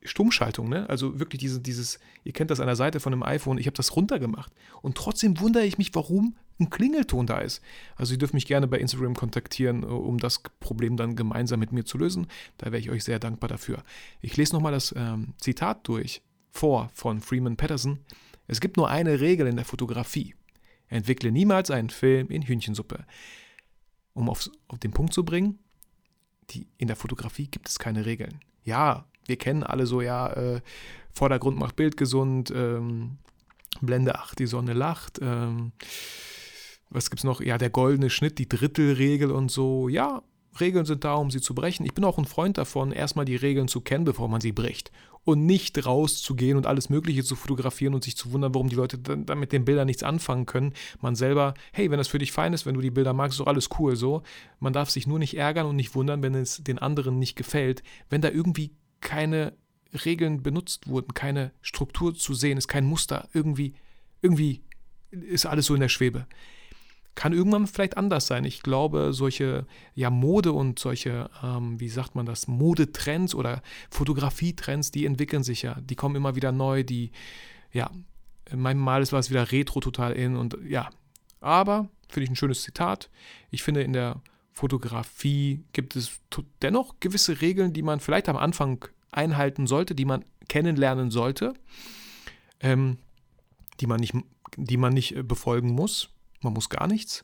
Stummschaltung, 0.06 0.68
ne? 0.68 0.90
Also 0.90 1.20
wirklich 1.20 1.40
diese, 1.40 1.62
dieses, 1.62 1.98
ihr 2.26 2.34
kennt 2.34 2.52
das 2.52 2.60
an 2.60 2.68
der 2.68 2.76
Seite 2.76 3.00
von 3.00 3.14
einem 3.14 3.24
iPhone, 3.24 3.58
ich 3.58 3.68
habe 3.68 3.78
das 3.78 3.96
runtergemacht. 3.96 4.52
Und 4.82 4.96
trotzdem 4.96 5.40
wundere 5.40 5.66
ich 5.66 5.78
mich, 5.78 5.96
warum 5.96 6.36
ein 6.60 6.70
Klingelton 6.70 7.26
da 7.26 7.40
ist. 7.40 7.62
Also 7.96 8.14
ihr 8.14 8.18
dürft 8.18 8.34
mich 8.34 8.46
gerne 8.46 8.68
bei 8.68 8.80
Instagram 8.80 9.16
kontaktieren, 9.16 9.84
äh, 9.84 9.88
um 9.88 10.18
das 10.18 10.42
Problem 10.60 10.98
dann 10.98 11.16
gemeinsam 11.16 11.60
mit 11.60 11.72
mir 11.72 11.86
zu 11.86 11.98
lösen. 11.98 12.28
Da 12.58 12.68
wäre 12.68 12.80
ich 12.80 12.90
euch 12.90 13.04
sehr 13.04 13.20
dankbar 13.20 13.48
dafür. 13.48 13.84
Ich 14.22 14.36
lese 14.38 14.54
nochmal 14.54 14.74
das 14.74 14.94
ähm, 14.98 15.34
Zitat 15.38 15.88
durch, 15.88 16.22
vor 16.52 16.90
von 16.94 17.22
Freeman 17.22 17.58
Patterson. 17.58 18.00
Es 18.48 18.60
gibt 18.60 18.78
nur 18.78 18.90
eine 18.90 19.22
Regel 19.22 19.48
in 19.48 19.56
der 19.56 19.66
Fotografie. 19.66 20.36
Entwickle 20.90 21.32
niemals 21.32 21.72
einen 21.72 21.90
Film 21.90 22.28
in 22.30 22.44
Hühnchensuppe. 22.44 23.06
Um 24.14 24.30
auf, 24.30 24.50
auf 24.68 24.80
den 24.80 24.92
Punkt 24.92 25.14
zu 25.14 25.26
bringen, 25.26 25.60
die, 26.52 26.68
in 26.78 26.88
der 26.88 26.96
Fotografie 26.96 27.48
gibt 27.48 27.68
es 27.68 27.80
keine 27.80 28.06
Regeln. 28.06 28.40
Ja, 28.64 29.06
wir 29.26 29.38
kennen 29.38 29.64
alle 29.64 29.88
so, 29.88 30.02
ja, 30.02 30.32
äh, 30.34 30.62
Vordergrund 31.12 31.58
macht 31.58 31.76
Bild 31.76 31.98
gesund, 31.98 32.52
ähm, 32.56 33.18
Blende 33.82 34.16
8, 34.16 34.40
die 34.40 34.46
Sonne 34.46 34.74
lacht, 34.74 35.20
ähm, 35.22 35.72
was 36.90 37.10
es 37.14 37.24
noch? 37.24 37.42
Ja, 37.42 37.58
der 37.58 37.70
goldene 37.70 38.10
Schnitt, 38.10 38.38
die 38.38 38.48
Drittelregel 38.48 39.32
und 39.32 39.50
so. 39.50 39.90
Ja, 39.90 40.22
Regeln 40.60 40.86
sind 40.86 41.04
da, 41.04 41.16
um 41.16 41.32
sie 41.32 41.42
zu 41.42 41.56
brechen. 41.56 41.86
Ich 41.86 41.94
bin 41.94 42.04
auch 42.04 42.20
ein 42.20 42.26
Freund 42.26 42.58
davon, 42.58 42.92
erstmal 42.92 43.26
die 43.26 43.36
Regeln 43.36 43.68
zu 43.68 43.82
kennen, 43.82 44.06
bevor 44.06 44.28
man 44.28 44.42
sie 44.42 44.52
bricht. 44.52 44.92
Und 45.26 45.46
nicht 45.46 45.86
rauszugehen 45.86 46.58
und 46.58 46.68
alles 46.68 46.90
Mögliche 46.90 47.24
zu 47.24 47.36
fotografieren 47.36 47.94
und 47.94 48.04
sich 48.04 48.18
zu 48.18 48.34
wundern, 48.34 48.54
warum 48.54 48.68
die 48.68 48.76
Leute 48.76 48.98
dann, 48.98 49.26
dann 49.26 49.40
mit 49.40 49.54
den 49.54 49.64
Bildern 49.64 49.86
nichts 49.86 50.04
anfangen 50.04 50.46
können. 50.46 50.74
Man 51.00 51.16
selber, 51.16 51.54
hey, 51.72 51.90
wenn 51.90 51.98
das 51.98 52.10
für 52.10 52.20
dich 52.20 52.34
fein 52.34 52.52
ist, 52.52 52.66
wenn 52.66 52.76
du 52.76 52.82
die 52.82 52.92
Bilder 52.92 53.14
magst, 53.14 53.40
doch 53.40 53.48
alles 53.48 53.70
cool 53.80 53.96
so. 53.96 54.24
Man 54.60 54.74
darf 54.74 54.90
sich 54.90 55.08
nur 55.08 55.20
nicht 55.20 55.38
ärgern 55.38 55.66
und 55.66 55.78
nicht 55.78 55.96
wundern, 55.96 56.22
wenn 56.24 56.36
es 56.36 56.64
den 56.64 56.78
anderen 56.78 57.20
nicht 57.20 57.36
gefällt. 57.36 57.84
Wenn 58.10 58.22
da 58.22 58.30
irgendwie 58.30 58.72
keine 59.00 59.54
Regeln 60.06 60.44
benutzt 60.44 60.88
wurden, 60.88 61.14
keine 61.14 61.52
Struktur 61.62 62.14
zu 62.16 62.34
sehen 62.34 62.58
ist, 62.58 62.68
kein 62.68 62.86
Muster, 62.86 63.30
irgendwie, 63.34 63.76
irgendwie 64.22 64.62
ist 65.12 65.46
alles 65.46 65.68
so 65.68 65.74
in 65.74 65.82
der 65.82 65.90
Schwebe 65.90 66.28
kann 67.16 67.34
irgendwann 67.34 67.68
vielleicht 67.68 67.98
anders 67.98 68.28
sein. 68.28 68.44
Ich 68.46 68.64
glaube, 68.64 69.14
solche 69.14 69.66
ja, 69.94 70.10
Mode 70.10 70.52
und 70.52 70.80
solche, 70.80 71.30
ähm, 71.44 71.80
wie 71.80 71.90
sagt 71.90 72.16
man 72.16 72.26
das, 72.26 72.48
Modetrends 72.48 73.36
oder 73.36 73.62
Fotografietrends, 73.90 74.92
die 74.92 75.06
entwickeln 75.06 75.44
sich 75.44 75.62
ja. 75.62 75.80
Die 75.82 75.96
kommen 75.96 76.16
immer 76.16 76.36
wieder 76.36 76.52
neu, 76.52 76.84
die, 76.84 77.12
ja, 77.72 77.92
Mal 78.52 78.78
war 79.12 79.20
es 79.20 79.30
wieder 79.30 79.52
Retro 79.52 79.80
total 79.80 80.14
in 80.14 80.36
und 80.36 80.58
ja. 80.68 80.90
Aber, 81.40 81.90
finde 82.10 82.26
ich 82.26 82.30
ein 82.30 82.36
schönes 82.36 82.62
Zitat. 82.62 83.10
Ich 83.52 83.64
finde, 83.64 83.82
in 83.82 83.94
der 83.94 84.22
Fotografie 84.52 85.64
gibt 85.74 85.96
es 85.96 86.20
dennoch 86.62 87.00
gewisse 87.00 87.42
Regeln, 87.42 87.74
die 87.74 87.82
man 87.82 88.00
vielleicht 88.00 88.30
am 88.30 88.38
Anfang 88.38 88.86
einhalten 89.12 89.68
sollte, 89.68 89.96
die 89.96 90.06
man 90.06 90.26
kennenlernen 90.48 91.10
sollte, 91.10 91.54
ähm, 92.60 92.98
die, 93.80 93.88
man 93.88 94.00
nicht, 94.00 94.14
die 94.58 94.78
man 94.78 94.94
nicht 94.94 95.16
äh, 95.16 95.24
befolgen 95.24 95.70
muss 95.70 96.13
man 96.44 96.54
muss 96.54 96.70
gar 96.70 96.88
nichts. 96.88 97.24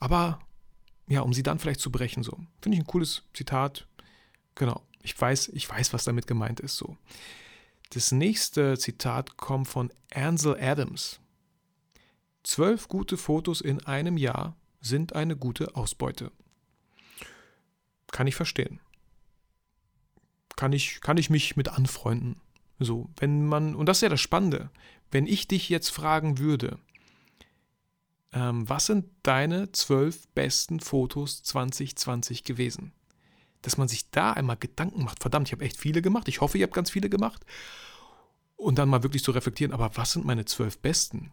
Aber 0.00 0.40
ja, 1.08 1.20
um 1.20 1.32
sie 1.32 1.42
dann 1.42 1.58
vielleicht 1.58 1.80
zu 1.80 1.90
brechen, 1.90 2.22
so. 2.22 2.38
Finde 2.60 2.76
ich 2.76 2.82
ein 2.82 2.86
cooles 2.86 3.22
Zitat. 3.34 3.86
Genau. 4.54 4.82
Ich 5.02 5.20
weiß, 5.20 5.48
ich 5.48 5.68
weiß, 5.68 5.92
was 5.92 6.04
damit 6.04 6.26
gemeint 6.26 6.60
ist, 6.60 6.76
so. 6.76 6.96
Das 7.90 8.12
nächste 8.12 8.78
Zitat 8.78 9.36
kommt 9.36 9.68
von 9.68 9.92
Ansel 10.14 10.56
Adams. 10.58 11.20
Zwölf 12.42 12.88
gute 12.88 13.16
Fotos 13.16 13.60
in 13.60 13.84
einem 13.84 14.16
Jahr 14.16 14.56
sind 14.80 15.14
eine 15.14 15.36
gute 15.36 15.76
Ausbeute. 15.76 16.32
Kann 18.10 18.26
ich 18.26 18.34
verstehen. 18.34 18.80
Kann 20.56 20.72
ich, 20.72 21.00
kann 21.00 21.16
ich 21.16 21.30
mich 21.30 21.56
mit 21.56 21.68
anfreunden. 21.68 22.40
So, 22.78 23.10
wenn 23.16 23.46
man, 23.46 23.74
und 23.74 23.86
das 23.86 23.98
ist 23.98 24.02
ja 24.02 24.08
das 24.08 24.20
Spannende, 24.20 24.70
wenn 25.10 25.26
ich 25.26 25.46
dich 25.46 25.68
jetzt 25.68 25.90
fragen 25.90 26.38
würde, 26.38 26.78
ähm, 28.32 28.68
was 28.68 28.86
sind 28.86 29.06
deine 29.22 29.72
zwölf 29.72 30.26
besten 30.28 30.80
Fotos 30.80 31.42
2020 31.42 32.44
gewesen? 32.44 32.92
Dass 33.60 33.76
man 33.76 33.88
sich 33.88 34.10
da 34.10 34.32
einmal 34.32 34.56
Gedanken 34.56 35.04
macht. 35.04 35.20
Verdammt, 35.20 35.48
ich 35.48 35.52
habe 35.52 35.64
echt 35.64 35.76
viele 35.76 36.02
gemacht. 36.02 36.28
Ich 36.28 36.40
hoffe, 36.40 36.58
ihr 36.58 36.64
habt 36.64 36.74
ganz 36.74 36.90
viele 36.90 37.08
gemacht. 37.08 37.44
Und 38.56 38.78
dann 38.78 38.88
mal 38.88 39.02
wirklich 39.02 39.24
zu 39.24 39.32
reflektieren, 39.32 39.72
aber 39.72 39.96
was 39.96 40.12
sind 40.12 40.24
meine 40.24 40.44
zwölf 40.44 40.78
besten? 40.78 41.32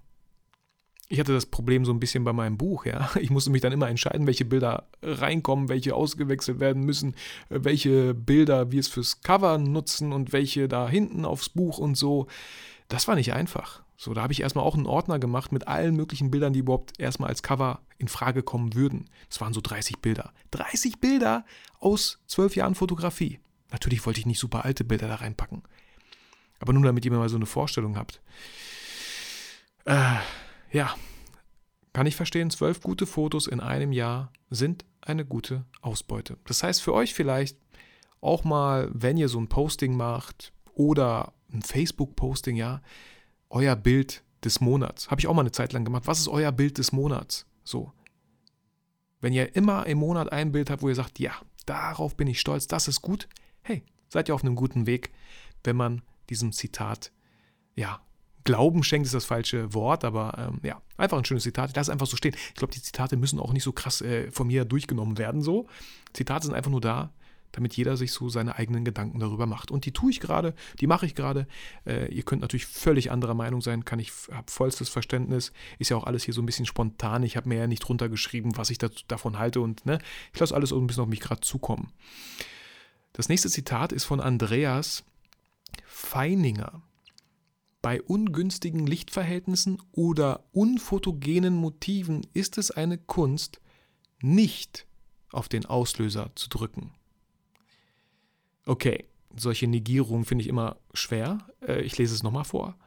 Ich 1.11 1.19
hatte 1.19 1.33
das 1.33 1.47
Problem 1.47 1.85
so 1.85 1.91
ein 1.91 1.99
bisschen 1.99 2.23
bei 2.23 2.33
meinem 2.33 2.57
Buch, 2.57 2.85
ja. 2.85 3.09
Ich 3.19 3.31
musste 3.31 3.49
mich 3.49 3.61
dann 3.61 3.73
immer 3.73 3.89
entscheiden, 3.89 4.27
welche 4.27 4.45
Bilder 4.45 4.87
reinkommen, 5.01 5.69
welche 5.69 5.95
ausgewechselt 5.95 6.59
werden 6.59 6.83
müssen, 6.83 7.15
welche 7.49 8.13
Bilder 8.13 8.71
wir 8.71 8.79
es 8.79 8.87
fürs 8.87 9.21
Cover 9.21 9.57
nutzen 9.57 10.13
und 10.13 10.33
welche 10.33 10.67
da 10.67 10.87
hinten 10.87 11.25
aufs 11.25 11.49
Buch 11.49 11.79
und 11.79 11.95
so. 11.95 12.27
Das 12.89 13.07
war 13.07 13.15
nicht 13.15 13.33
einfach. 13.33 13.81
So, 14.01 14.13
da 14.13 14.21
habe 14.21 14.31
ich 14.31 14.39
erstmal 14.39 14.63
auch 14.63 14.75
einen 14.75 14.85
Ordner 14.85 15.19
gemacht 15.19 15.51
mit 15.51 15.67
allen 15.67 15.93
möglichen 15.93 16.31
Bildern, 16.31 16.53
die 16.53 16.59
überhaupt 16.59 16.97
erstmal 17.01 17.27
als 17.27 17.43
Cover 17.43 17.81
in 17.97 18.07
Frage 18.07 18.43
kommen 18.43 18.73
würden. 18.73 19.09
Das 19.27 19.41
waren 19.41 19.53
so 19.53 19.59
30 19.59 19.99
Bilder. 19.99 20.31
30 20.51 21.01
Bilder 21.01 21.43
aus 21.79 22.17
zwölf 22.25 22.55
Jahren 22.55 22.75
Fotografie. 22.75 23.41
Natürlich 23.73 24.05
wollte 24.05 24.21
ich 24.21 24.25
nicht 24.25 24.39
super 24.39 24.63
alte 24.63 24.85
Bilder 24.85 25.09
da 25.09 25.15
reinpacken. 25.15 25.63
Aber 26.61 26.71
nur 26.71 26.83
damit 26.83 27.03
ihr 27.03 27.11
mal 27.11 27.27
so 27.27 27.35
eine 27.35 27.45
Vorstellung 27.45 27.97
habt. 27.97 28.21
Äh, 29.83 30.15
ja, 30.71 30.95
kann 31.91 32.07
ich 32.07 32.15
verstehen, 32.15 32.51
zwölf 32.51 32.79
gute 32.79 33.05
Fotos 33.05 33.47
in 33.47 33.59
einem 33.59 33.91
Jahr 33.91 34.31
sind 34.49 34.85
eine 35.01 35.25
gute 35.25 35.65
Ausbeute. 35.81 36.37
Das 36.45 36.63
heißt 36.63 36.81
für 36.81 36.93
euch 36.93 37.13
vielleicht 37.13 37.57
auch 38.21 38.45
mal, 38.45 38.89
wenn 38.93 39.17
ihr 39.17 39.27
so 39.27 39.41
ein 39.41 39.49
Posting 39.49 39.97
macht 39.97 40.53
oder 40.73 41.33
ein 41.51 41.63
Facebook-Posting, 41.63 42.55
ja, 42.55 42.81
euer 43.49 43.75
Bild 43.75 44.23
des 44.43 44.61
Monats. 44.61 45.09
Habe 45.09 45.21
ich 45.21 45.27
auch 45.27 45.33
mal 45.33 45.41
eine 45.41 45.51
Zeit 45.51 45.73
lang 45.73 45.85
gemacht. 45.85 46.07
Was 46.07 46.19
ist 46.19 46.27
euer 46.27 46.51
Bild 46.51 46.77
des 46.77 46.91
Monats? 46.91 47.45
So. 47.63 47.91
Wenn 49.21 49.33
ihr 49.33 49.55
immer 49.55 49.85
im 49.85 49.97
Monat 49.97 50.31
ein 50.31 50.51
Bild 50.51 50.69
habt, 50.69 50.81
wo 50.81 50.89
ihr 50.89 50.95
sagt, 50.95 51.19
ja, 51.19 51.33
darauf 51.65 52.15
bin 52.15 52.27
ich 52.27 52.39
stolz, 52.39 52.67
das 52.67 52.87
ist 52.87 53.01
gut, 53.01 53.27
hey, 53.61 53.83
seid 54.07 54.29
ihr 54.29 54.35
auf 54.35 54.43
einem 54.43 54.55
guten 54.55 54.85
Weg, 54.85 55.11
wenn 55.63 55.75
man 55.75 56.01
diesem 56.29 56.51
Zitat, 56.51 57.11
ja, 57.75 58.01
Glauben 58.45 58.83
schenkt 58.83 59.05
ist 59.05 59.13
das 59.13 59.25
falsche 59.25 59.73
Wort, 59.73 60.03
aber 60.03 60.33
ähm, 60.37 60.59
ja, 60.63 60.81
einfach 60.97 61.17
ein 61.17 61.25
schönes 61.25 61.43
Zitat. 61.43 61.75
Lass 61.75 61.87
es 61.87 61.91
einfach 61.91 62.07
so 62.07 62.17
stehen. 62.17 62.35
Ich 62.47 62.55
glaube, 62.55 62.73
die 62.73 62.81
Zitate 62.81 63.17
müssen 63.17 63.39
auch 63.39 63.53
nicht 63.53 63.63
so 63.63 63.73
krass 63.73 64.01
äh, 64.01 64.31
von 64.31 64.47
mir 64.47 64.65
durchgenommen 64.65 65.17
werden. 65.17 65.41
So. 65.41 65.67
Zitate 66.13 66.47
sind 66.47 66.55
einfach 66.55 66.71
nur 66.71 66.81
da, 66.81 67.11
damit 67.51 67.75
jeder 67.75 67.97
sich 67.97 68.11
so 68.11 68.29
seine 68.29 68.55
eigenen 68.55 68.85
Gedanken 68.85 69.19
darüber 69.19 69.45
macht. 69.45 69.71
Und 69.71 69.85
die 69.85 69.91
tue 69.91 70.11
ich 70.11 70.19
gerade, 70.19 70.53
die 70.79 70.87
mache 70.87 71.05
ich 71.05 71.15
gerade. 71.15 71.47
Äh, 71.85 72.13
ihr 72.13 72.23
könnt 72.23 72.41
natürlich 72.41 72.65
völlig 72.65 73.11
anderer 73.11 73.33
Meinung 73.33 73.61
sein, 73.61 73.85
kann 73.85 73.99
ich, 73.99 74.11
habe 74.31 74.51
vollstes 74.51 74.89
Verständnis. 74.89 75.51
Ist 75.77 75.89
ja 75.89 75.97
auch 75.97 76.05
alles 76.05 76.23
hier 76.23 76.33
so 76.33 76.41
ein 76.41 76.45
bisschen 76.45 76.65
spontan. 76.65 77.23
Ich 77.23 77.37
habe 77.37 77.49
mir 77.49 77.57
ja 77.57 77.67
nicht 77.67 77.87
runtergeschrieben, 77.87 78.57
was 78.57 78.69
ich 78.69 78.77
dazu, 78.77 79.03
davon 79.07 79.39
halte 79.39 79.61
und 79.61 79.85
ne, 79.85 79.99
ich 80.33 80.39
lasse 80.39 80.55
alles 80.55 80.69
so 80.69 80.79
ein 80.79 80.87
bisschen 80.87 81.03
auf 81.03 81.09
mich 81.09 81.21
gerade 81.21 81.41
zukommen. 81.41 81.91
Das 83.13 83.29
nächste 83.29 83.49
Zitat 83.49 83.91
ist 83.91 84.05
von 84.05 84.19
Andreas 84.21 85.03
Feininger. 85.85 86.81
Bei 87.81 88.01
ungünstigen 88.01 88.85
Lichtverhältnissen 88.85 89.81
oder 89.93 90.43
unfotogenen 90.51 91.55
Motiven 91.55 92.27
ist 92.33 92.57
es 92.57 92.71
eine 92.71 92.97
Kunst, 92.97 93.61
nicht 94.21 94.85
auf 95.31 95.47
den 95.47 95.65
Auslöser 95.65 96.31
zu 96.35 96.49
drücken. 96.49 96.91
Okay, 98.69 99.05
solche 99.35 99.65
Negierungen 99.65 100.25
finde 100.25 100.43
ich 100.43 100.47
immer 100.47 100.77
schwer. 100.93 101.39
Äh, 101.67 101.81
ich 101.81 101.97
lese 101.97 102.13
es 102.13 102.21
nochmal 102.21 102.43
vor. 102.43 102.77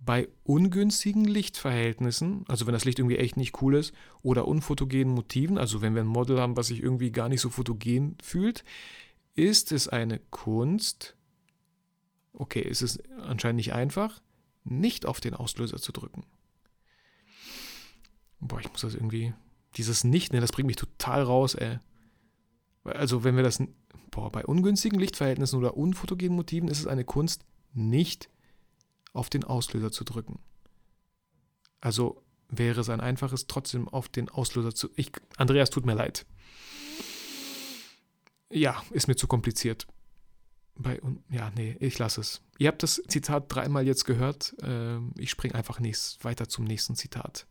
Bei 0.00 0.28
ungünstigen 0.42 1.24
Lichtverhältnissen, 1.24 2.44
also 2.48 2.66
wenn 2.66 2.72
das 2.72 2.84
Licht 2.84 2.98
irgendwie 2.98 3.18
echt 3.18 3.36
nicht 3.36 3.62
cool 3.62 3.76
ist, 3.76 3.94
oder 4.22 4.48
unfotogenen 4.48 5.14
Motiven, 5.14 5.56
also 5.56 5.82
wenn 5.82 5.94
wir 5.94 6.02
ein 6.02 6.08
Model 6.08 6.40
haben, 6.40 6.56
was 6.56 6.66
sich 6.66 6.82
irgendwie 6.82 7.12
gar 7.12 7.28
nicht 7.28 7.42
so 7.42 7.48
fotogen 7.48 8.18
fühlt, 8.20 8.64
ist 9.36 9.70
es 9.70 9.86
eine 9.86 10.18
Kunst, 10.18 11.16
okay, 12.32 12.62
ist 12.62 12.82
es 12.82 12.98
anscheinend 13.20 13.58
nicht 13.58 13.72
einfach, 13.72 14.20
nicht 14.64 15.06
auf 15.06 15.20
den 15.20 15.34
Auslöser 15.34 15.76
zu 15.76 15.92
drücken. 15.92 16.26
Boah, 18.40 18.58
ich 18.58 18.68
muss 18.68 18.80
das 18.80 18.96
irgendwie, 18.96 19.32
dieses 19.76 20.02
Nicht, 20.02 20.32
ne, 20.32 20.40
das 20.40 20.50
bringt 20.50 20.66
mich 20.66 20.74
total 20.74 21.22
raus, 21.22 21.54
ey. 21.54 21.78
Also 22.82 23.22
wenn 23.22 23.36
wir 23.36 23.44
das 23.44 23.62
boah, 24.14 24.30
bei 24.30 24.46
ungünstigen 24.46 25.00
Lichtverhältnissen 25.00 25.58
oder 25.58 25.76
unfotogenen 25.76 26.36
Motiven 26.36 26.68
ist 26.68 26.78
es 26.78 26.86
eine 26.86 27.04
Kunst, 27.04 27.44
nicht 27.72 28.30
auf 29.12 29.28
den 29.28 29.42
Auslöser 29.42 29.90
zu 29.90 30.04
drücken. 30.04 30.38
Also 31.80 32.22
wäre 32.48 32.80
es 32.80 32.88
ein 32.88 33.00
einfaches, 33.00 33.48
trotzdem 33.48 33.88
auf 33.88 34.08
den 34.08 34.28
Auslöser 34.28 34.72
zu. 34.72 34.88
Ich, 34.94 35.10
Andreas, 35.36 35.70
tut 35.70 35.84
mir 35.84 35.94
leid. 35.94 36.26
Ja, 38.50 38.82
ist 38.90 39.08
mir 39.08 39.16
zu 39.16 39.26
kompliziert. 39.26 39.88
Bei, 40.76 41.00
ja, 41.28 41.50
nee, 41.56 41.76
ich 41.80 41.98
lasse 41.98 42.20
es. 42.20 42.40
Ihr 42.58 42.68
habt 42.68 42.84
das 42.84 43.02
Zitat 43.08 43.52
dreimal 43.52 43.84
jetzt 43.84 44.04
gehört. 44.04 44.54
Ähm, 44.62 45.12
ich 45.18 45.30
springe 45.30 45.56
einfach 45.56 45.80
nächst, 45.80 46.22
weiter 46.24 46.48
zum 46.48 46.64
nächsten 46.64 46.94
Zitat. 46.94 47.48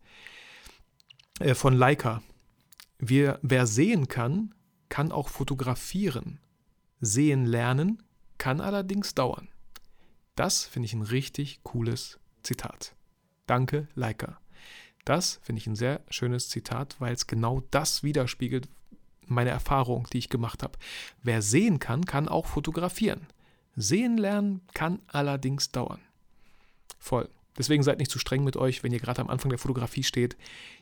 Äh, 1.40 1.56
von 1.56 1.74
Leica. 1.74 2.24
Wir, 3.00 3.40
wer 3.42 3.68
sehen 3.68 4.08
kann, 4.08 4.56
kann 4.88 5.12
auch 5.12 5.28
fotografieren. 5.28 6.40
Sehen 7.06 7.46
lernen 7.46 8.02
kann 8.38 8.62
allerdings 8.62 9.14
dauern. 9.14 9.50
Das 10.36 10.64
finde 10.64 10.86
ich 10.86 10.94
ein 10.94 11.02
richtig 11.02 11.62
cooles 11.64 12.18
Zitat. 12.44 12.96
Danke, 13.46 13.90
Leica. 13.94 14.40
Das 15.04 15.42
finde 15.44 15.60
ich 15.60 15.68
ein 15.68 15.76
sehr 15.76 16.00
schönes 16.10 16.48
Zitat, 16.48 16.96
weil 17.00 17.14
es 17.14 17.28
genau 17.28 17.62
das 17.72 18.04
widerspiegelt, 18.04 18.70
meine 19.26 19.50
Erfahrung, 19.50 20.08
die 20.14 20.20
ich 20.20 20.30
gemacht 20.30 20.64
habe. 20.64 20.80
Wer 21.22 21.42
sehen 21.42 21.80
kann, 21.80 22.06
kann 22.06 22.30
auch 22.30 22.46
fotografieren. 22.46 23.28
Sehen 23.76 24.18
lernen 24.18 24.62
kann 24.74 25.02
allerdings 25.08 25.74
dauern. 25.74 26.00
Voll. 27.00 27.30
Deswegen 27.58 27.84
seid 27.84 28.00
nicht 28.00 28.12
zu 28.12 28.20
streng 28.20 28.46
mit 28.46 28.56
euch, 28.56 28.82
wenn 28.82 28.94
ihr 28.94 29.02
gerade 29.02 29.20
am 29.20 29.30
Anfang 29.30 29.50
der 29.50 29.60
Fotografie 29.60 30.04
steht. 30.04 30.38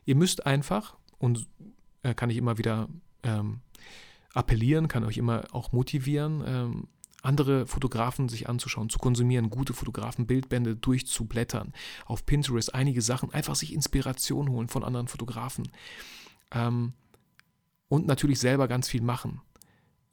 Ihr 0.05 0.15
müsst 0.15 0.45
einfach, 0.45 0.97
und 1.17 1.47
äh, 2.03 2.13
kann 2.13 2.29
ich 2.29 2.37
immer 2.37 2.59
wieder 2.59 2.89
ähm, 3.23 3.61
appellieren, 4.33 4.87
kann 4.87 5.03
euch 5.03 5.17
immer 5.17 5.43
auch 5.51 5.71
motivieren, 5.71 6.43
ähm, 6.45 6.87
andere 7.21 7.67
Fotografen 7.67 8.29
sich 8.29 8.49
anzuschauen, 8.49 8.89
zu 8.89 8.97
konsumieren, 8.97 9.49
gute 9.49 9.73
Fotografen, 9.73 10.25
Bildbände 10.25 10.75
durchzublättern, 10.75 11.73
auf 12.05 12.25
Pinterest 12.25 12.73
einige 12.73 13.01
Sachen, 13.01 13.31
einfach 13.31 13.55
sich 13.55 13.73
Inspiration 13.73 14.49
holen 14.49 14.69
von 14.69 14.83
anderen 14.83 15.07
Fotografen 15.07 15.67
ähm, 16.51 16.93
und 17.89 18.07
natürlich 18.07 18.39
selber 18.39 18.67
ganz 18.67 18.87
viel 18.87 19.01
machen. 19.01 19.41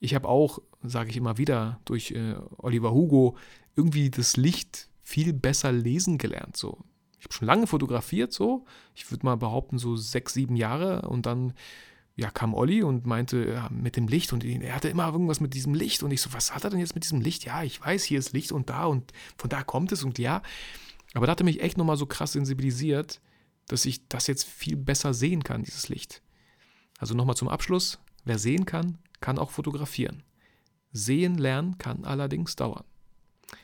Ich 0.01 0.15
habe 0.15 0.29
auch, 0.29 0.61
sage 0.83 1.11
ich 1.11 1.17
immer 1.17 1.39
wieder, 1.39 1.81
durch 1.85 2.13
äh, 2.13 2.35
Oliver 2.59 2.93
Hugo 2.93 3.37
irgendwie 3.75 4.11
das 4.11 4.37
Licht 4.37 4.89
viel 5.03 5.33
besser 5.33 5.73
lesen 5.73 6.19
gelernt. 6.19 6.57
So. 6.57 6.85
Ich 7.19 7.25
habe 7.25 7.35
schon 7.35 7.47
lange 7.47 7.67
fotografiert, 7.67 8.33
so. 8.33 8.65
Ich 8.95 9.11
würde 9.11 9.25
mal 9.25 9.37
behaupten, 9.37 9.79
so 9.79 9.97
sechs, 9.97 10.35
sieben 10.35 10.55
Jahre 10.55 11.09
und 11.09 11.27
dann 11.27 11.55
ja, 12.19 12.31
kam 12.33 12.53
Olli 12.53 12.83
und 12.83 13.07
meinte, 13.07 13.45
ja, 13.45 13.69
mit 13.71 13.97
dem 13.97 14.09
Licht 14.09 14.33
und 14.33 14.45
er 14.45 14.75
hatte 14.75 14.89
immer 14.89 15.07
irgendwas 15.07 15.39
mit 15.39 15.55
diesem 15.55 15.73
Licht 15.73 16.03
und 16.03 16.11
ich 16.11 16.21
so, 16.21 16.33
was 16.33 16.53
hat 16.53 16.65
er 16.65 16.71
denn 16.71 16.81
jetzt 16.81 16.97
mit 16.97 17.05
diesem 17.05 17.21
Licht? 17.21 17.45
Ja, 17.45 17.63
ich 17.63 17.81
weiß, 17.81 18.03
hier 18.03 18.19
ist 18.19 18.33
Licht 18.33 18.51
und 18.51 18.71
da 18.71 18.87
und 18.87 19.13
von 19.37 19.49
da 19.49 19.63
kommt 19.63 19.93
es 19.93 20.03
und 20.03 20.19
ja. 20.19 20.43
Aber 21.15 21.27
da 21.27 21.33
hat 21.33 21.41
er 21.41 21.45
mich 21.45 21.63
echt 21.63 21.79
nochmal 21.79 21.97
so 21.97 22.07
krass 22.07 22.33
sensibilisiert, 22.33 23.21
dass 23.69 23.85
ich 23.85 24.09
das 24.09 24.27
jetzt 24.27 24.45
viel 24.49 24.77
besser 24.77 25.15
sehen 25.15 25.45
kann, 25.45 25.63
dieses 25.63 25.89
Licht. 25.89 26.21
Also 26.99 27.15
nochmal 27.15 27.37
zum 27.37 27.49
Abschluss, 27.49 28.01
wer 28.25 28.41
sehen 28.41 28.67
kann, 28.67 28.99
kann 29.21 29.39
auch 29.39 29.53
fotografieren. 29.53 30.25
Sehen 30.91 31.39
lernen 31.39 31.79
kann 31.79 32.05
allerdings 32.05 32.57
dauern. 32.57 32.85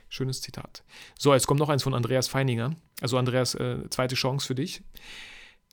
Schönes 0.09 0.42
Zitat. 0.42 0.85
So, 1.18 1.35
jetzt 1.35 1.48
kommt 1.48 1.59
noch 1.59 1.70
eins 1.70 1.83
von 1.83 1.92
Andreas 1.92 2.28
Feininger. 2.28 2.76
Also 3.00 3.18
Andreas, 3.18 3.57
äh, 3.57 3.90
zweite 3.90 4.14
Chance 4.14 4.46
für 4.46 4.55
dich. 4.55 4.85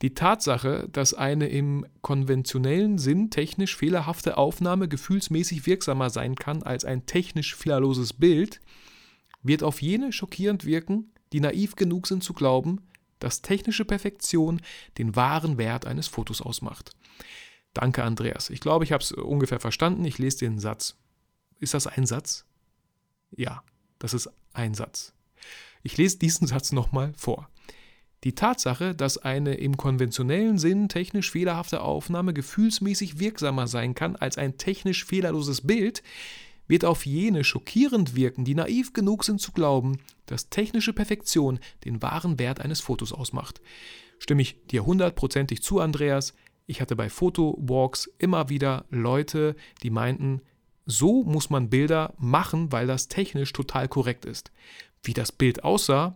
Die 0.02 0.16
Tatsache, 0.16 0.90
dass 0.92 1.14
eine 1.14 1.48
im 1.48 1.86
konventionellen 2.02 2.98
Sinn 2.98 3.30
technisch 3.30 3.76
fehlerhafte 3.76 4.38
Aufnahme 4.38 4.88
gefühlsmäßig 4.88 5.68
wirksamer 5.68 6.10
sein 6.10 6.36
kann 6.36 6.64
als 6.64 6.86
ein 6.86 7.06
technisch 7.06 7.56
fehlerloses 7.56 8.14
Bild, 8.14 8.62
wird 9.44 9.62
auf 9.62 9.82
jene 9.82 10.12
schockierend 10.12 10.66
wirken, 10.66 11.12
die 11.34 11.40
naiv 11.40 11.76
genug 11.76 12.08
sind 12.08 12.24
zu 12.24 12.34
glauben, 12.34 12.82
dass 13.20 13.44
technische 13.44 13.86
Perfektion 13.86 14.62
den 14.98 15.16
wahren 15.16 15.58
Wert 15.58 15.86
eines 15.86 16.08
Fotos 16.08 16.42
ausmacht. 16.42 16.92
Danke, 17.74 18.04
Andreas. 18.04 18.50
Ich 18.50 18.60
glaube, 18.60 18.84
ich 18.84 18.92
habe 18.92 19.04
es 19.04 19.12
ungefähr 19.12 19.60
verstanden. 19.60 20.04
Ich 20.06 20.18
lese 20.18 20.40
den 20.40 20.60
Satz. 20.60 20.98
Ist 21.60 21.74
das 21.74 21.88
ein 21.88 22.06
Satz? 22.06 22.46
Ja, 23.30 23.64
das 24.00 24.14
ist 24.14 24.30
ein 24.54 24.74
Satz. 24.74 25.14
Ich 25.84 25.96
lese 25.98 26.18
diesen 26.18 26.48
Satz 26.48 26.72
nochmal 26.72 27.14
vor. 27.16 27.50
Die 28.24 28.36
Tatsache, 28.36 28.94
dass 28.94 29.18
eine 29.18 29.56
im 29.56 29.78
konventionellen 29.78 30.60
Sinn 30.60 30.90
technisch 30.90 31.32
fehlerhafte 31.32 31.82
Aufnahme 31.82 32.34
gefühlsmäßig 32.34 33.20
wirksamer 33.20 33.68
sein 33.68 33.96
kann 33.96 34.16
als 34.16 34.38
ein 34.38 34.58
technisch 34.58 35.06
fehlerloses 35.06 35.62
Bild, 35.62 36.04
wird 36.68 36.86
auf 36.86 37.06
jene 37.06 37.44
schockierend 37.44 38.16
wirken, 38.16 38.46
die 38.46 38.56
naiv 38.56 38.94
genug 38.94 39.24
sind 39.24 39.42
zu 39.42 39.52
glauben, 39.52 39.98
dass 40.28 40.50
technische 40.50 40.94
Perfektion 40.94 41.60
den 41.84 42.02
wahren 42.02 42.38
Wert 42.38 42.62
eines 42.62 42.80
Fotos 42.80 43.12
ausmacht. 43.12 43.60
Stimme 44.20 44.44
ich 44.44 44.56
dir 44.68 44.86
hundertprozentig 44.86 45.64
zu, 45.64 45.80
Andreas. 45.80 46.36
Ich 46.68 46.80
hatte 46.80 46.96
bei 46.96 47.10
Fotowalks 47.10 48.10
immer 48.20 48.50
wieder 48.50 48.86
Leute, 48.92 49.56
die 49.82 49.90
meinten, 49.90 50.42
so 50.86 51.24
muss 51.24 51.50
man 51.50 51.70
Bilder 51.70 52.14
machen, 52.20 52.72
weil 52.72 52.86
das 52.86 53.08
technisch 53.08 53.52
total 53.52 53.88
korrekt 53.88 54.26
ist. 54.26 54.52
Wie 55.04 55.14
das 55.14 55.32
Bild 55.32 55.64
aussah, 55.64 56.16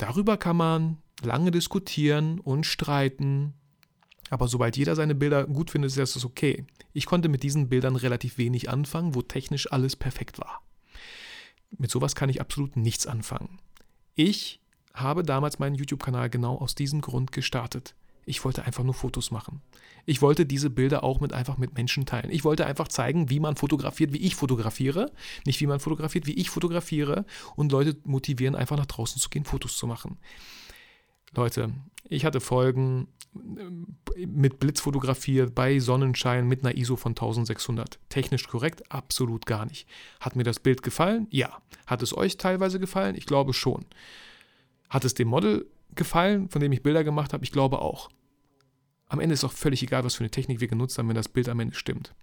Darüber 0.00 0.38
kann 0.38 0.56
man 0.56 0.96
lange 1.20 1.50
diskutieren 1.50 2.40
und 2.40 2.64
streiten. 2.64 3.52
Aber 4.30 4.48
sobald 4.48 4.78
jeder 4.78 4.96
seine 4.96 5.14
Bilder 5.14 5.44
gut 5.44 5.70
findet, 5.70 5.94
ist 5.94 6.16
das 6.16 6.24
okay. 6.24 6.64
Ich 6.94 7.04
konnte 7.04 7.28
mit 7.28 7.42
diesen 7.42 7.68
Bildern 7.68 7.96
relativ 7.96 8.38
wenig 8.38 8.70
anfangen, 8.70 9.14
wo 9.14 9.20
technisch 9.20 9.70
alles 9.70 9.96
perfekt 9.96 10.38
war. 10.38 10.62
Mit 11.76 11.90
sowas 11.90 12.14
kann 12.14 12.30
ich 12.30 12.40
absolut 12.40 12.76
nichts 12.76 13.06
anfangen. 13.06 13.58
Ich 14.14 14.62
habe 14.94 15.22
damals 15.22 15.58
meinen 15.58 15.74
YouTube-Kanal 15.74 16.30
genau 16.30 16.56
aus 16.56 16.74
diesem 16.74 17.02
Grund 17.02 17.30
gestartet. 17.30 17.94
Ich 18.26 18.44
wollte 18.44 18.64
einfach 18.64 18.84
nur 18.84 18.94
Fotos 18.94 19.30
machen. 19.30 19.60
Ich 20.06 20.22
wollte 20.22 20.46
diese 20.46 20.70
Bilder 20.70 21.04
auch 21.04 21.20
mit 21.20 21.32
einfach 21.32 21.58
mit 21.58 21.74
Menschen 21.74 22.06
teilen. 22.06 22.30
Ich 22.30 22.44
wollte 22.44 22.66
einfach 22.66 22.88
zeigen, 22.88 23.30
wie 23.30 23.40
man 23.40 23.56
fotografiert, 23.56 24.12
wie 24.12 24.18
ich 24.18 24.34
fotografiere, 24.34 25.12
nicht 25.46 25.60
wie 25.60 25.66
man 25.66 25.80
fotografiert, 25.80 26.26
wie 26.26 26.34
ich 26.34 26.50
fotografiere 26.50 27.24
und 27.56 27.72
Leute 27.72 27.96
motivieren, 28.04 28.54
einfach 28.54 28.76
nach 28.76 28.86
draußen 28.86 29.20
zu 29.20 29.28
gehen, 29.28 29.44
Fotos 29.44 29.76
zu 29.76 29.86
machen. 29.86 30.18
Leute, 31.34 31.72
ich 32.08 32.24
hatte 32.24 32.40
Folgen 32.40 33.06
äh, 33.36 34.26
mit 34.26 34.58
Blitz 34.58 34.80
fotografiert, 34.80 35.54
bei 35.54 35.78
Sonnenschein 35.78 36.46
mit 36.46 36.64
einer 36.64 36.76
ISO 36.76 36.96
von 36.96 37.12
1600. 37.12 37.98
Technisch 38.08 38.48
korrekt? 38.48 38.90
Absolut 38.90 39.46
gar 39.46 39.66
nicht. 39.66 39.86
Hat 40.18 40.34
mir 40.34 40.42
das 40.42 40.60
Bild 40.60 40.82
gefallen? 40.82 41.26
Ja. 41.30 41.60
Hat 41.86 42.02
es 42.02 42.16
euch 42.16 42.36
teilweise 42.36 42.80
gefallen? 42.80 43.14
Ich 43.14 43.26
glaube 43.26 43.52
schon. 43.52 43.84
Hat 44.88 45.04
es 45.04 45.14
dem 45.14 45.28
Model 45.28 45.66
gefallen, 45.94 46.48
von 46.48 46.60
dem 46.60 46.72
ich 46.72 46.82
Bilder 46.82 47.04
gemacht 47.04 47.32
habe? 47.32 47.44
Ich 47.44 47.52
glaube 47.52 47.80
auch. 47.80 48.10
Am 49.08 49.20
Ende 49.20 49.34
ist 49.34 49.44
auch 49.44 49.52
völlig 49.52 49.82
egal, 49.82 50.04
was 50.04 50.14
für 50.14 50.22
eine 50.22 50.30
Technik 50.30 50.60
wir 50.60 50.68
genutzt 50.68 50.96
haben, 50.98 51.08
wenn 51.08 51.16
das 51.16 51.28
Bild 51.28 51.48
am 51.48 51.60
Ende 51.60 51.74
stimmt. 51.74 52.14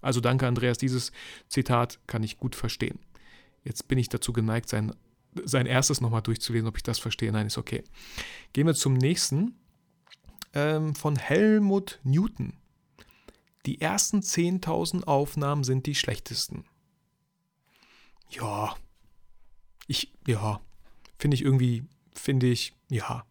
Also 0.00 0.20
danke, 0.20 0.46
Andreas. 0.46 0.78
Dieses 0.78 1.10
Zitat 1.48 1.98
kann 2.06 2.22
ich 2.22 2.38
gut 2.38 2.54
verstehen. 2.54 3.00
Jetzt 3.64 3.88
bin 3.88 3.98
ich 3.98 4.08
dazu 4.08 4.32
geneigt, 4.32 4.68
sein, 4.68 4.94
sein 5.44 5.66
erstes 5.66 6.00
nochmal 6.00 6.22
durchzulesen, 6.22 6.68
ob 6.68 6.76
ich 6.76 6.84
das 6.84 7.00
verstehe. 7.00 7.32
Nein, 7.32 7.48
ist 7.48 7.58
okay. 7.58 7.82
Gehen 8.52 8.66
wir 8.66 8.74
zum 8.74 8.94
nächsten. 8.94 9.56
Ähm, 10.52 10.94
von 10.94 11.16
Helmut 11.16 11.98
Newton. 12.04 12.54
die 13.66 13.80
ersten 13.80 14.20
10.000 14.20 15.04
Aufnahmen 15.04 15.64
sind 15.64 15.86
die 15.86 15.96
schlechtesten. 15.96 16.64
Ja, 18.30 18.76
ich, 19.88 20.12
ja, 20.26 20.60
finde 21.18 21.34
ich 21.34 21.42
irgendwie, 21.42 21.84
finde 22.18 22.46
ich, 22.46 22.74
ja, 22.90 23.24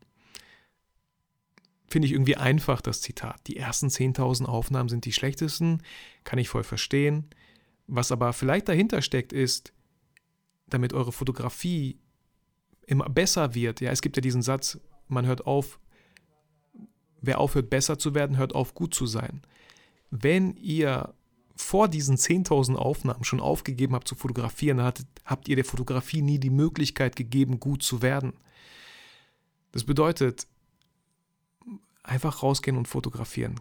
finde 1.87 2.07
ich 2.07 2.13
irgendwie 2.13 2.35
einfach, 2.35 2.81
das 2.81 3.01
Zitat. 3.01 3.47
Die 3.47 3.57
ersten 3.57 3.87
10.000 3.87 4.45
Aufnahmen 4.45 4.89
sind 4.89 5.05
die 5.05 5.13
schlechtesten, 5.13 5.81
kann 6.23 6.39
ich 6.39 6.49
voll 6.49 6.63
verstehen. 6.63 7.29
Was 7.87 8.11
aber 8.11 8.33
vielleicht 8.33 8.67
dahinter 8.67 9.01
steckt, 9.01 9.31
ist, 9.31 9.73
damit 10.67 10.93
eure 10.93 11.11
Fotografie 11.11 11.99
immer 12.85 13.09
besser 13.09 13.55
wird. 13.55 13.81
Ja, 13.81 13.91
es 13.91 14.01
gibt 14.01 14.17
ja 14.17 14.21
diesen 14.21 14.41
Satz, 14.41 14.79
man 15.07 15.25
hört 15.25 15.45
auf, 15.45 15.79
wer 17.21 17.39
aufhört 17.39 17.69
besser 17.69 17.97
zu 17.97 18.13
werden, 18.13 18.37
hört 18.37 18.53
auf 18.53 18.73
gut 18.73 18.93
zu 18.93 19.05
sein. 19.05 19.41
Wenn 20.11 20.55
ihr 20.57 21.14
vor 21.55 21.87
diesen 21.87 22.17
10.000 22.17 22.75
Aufnahmen 22.75 23.23
schon 23.23 23.39
aufgegeben 23.39 23.95
habt 23.95 24.07
zu 24.07 24.15
fotografieren, 24.15 24.81
hattet, 24.81 25.07
habt 25.23 25.47
ihr 25.47 25.55
der 25.55 25.65
Fotografie 25.65 26.21
nie 26.21 26.39
die 26.39 26.49
Möglichkeit 26.49 27.15
gegeben, 27.15 27.59
gut 27.59 27.81
zu 27.81 28.01
werden. 28.01 28.33
Das 29.71 29.83
bedeutet, 29.83 30.47
einfach 32.03 32.43
rausgehen 32.43 32.77
und 32.77 32.87
fotografieren. 32.87 33.59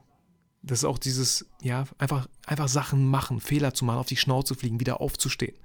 Das 0.63 0.79
ist 0.79 0.85
auch 0.85 0.99
dieses, 0.99 1.47
ja, 1.61 1.85
einfach, 1.99 2.29
einfach 2.47 2.69
Sachen 2.69 3.07
machen, 3.07 3.41
Fehler 3.41 3.75
zu 3.75 3.85
machen, 3.85 3.99
auf 3.99 4.07
die 4.07 4.17
Schnauze 4.17 4.55
fliegen, 4.55 4.81
wieder 4.81 5.01
aufzustehen. 5.01 5.57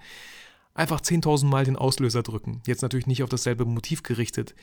Einfach 0.74 1.02
10.000 1.02 1.46
Mal 1.46 1.66
den 1.66 1.76
Auslöser 1.76 2.22
drücken. 2.22 2.62
Jetzt 2.66 2.82
natürlich 2.82 3.08
nicht 3.08 3.24
auf 3.24 3.30
dasselbe 3.30 3.66
Motiv 3.66 4.04
gerichtet, 4.04 4.56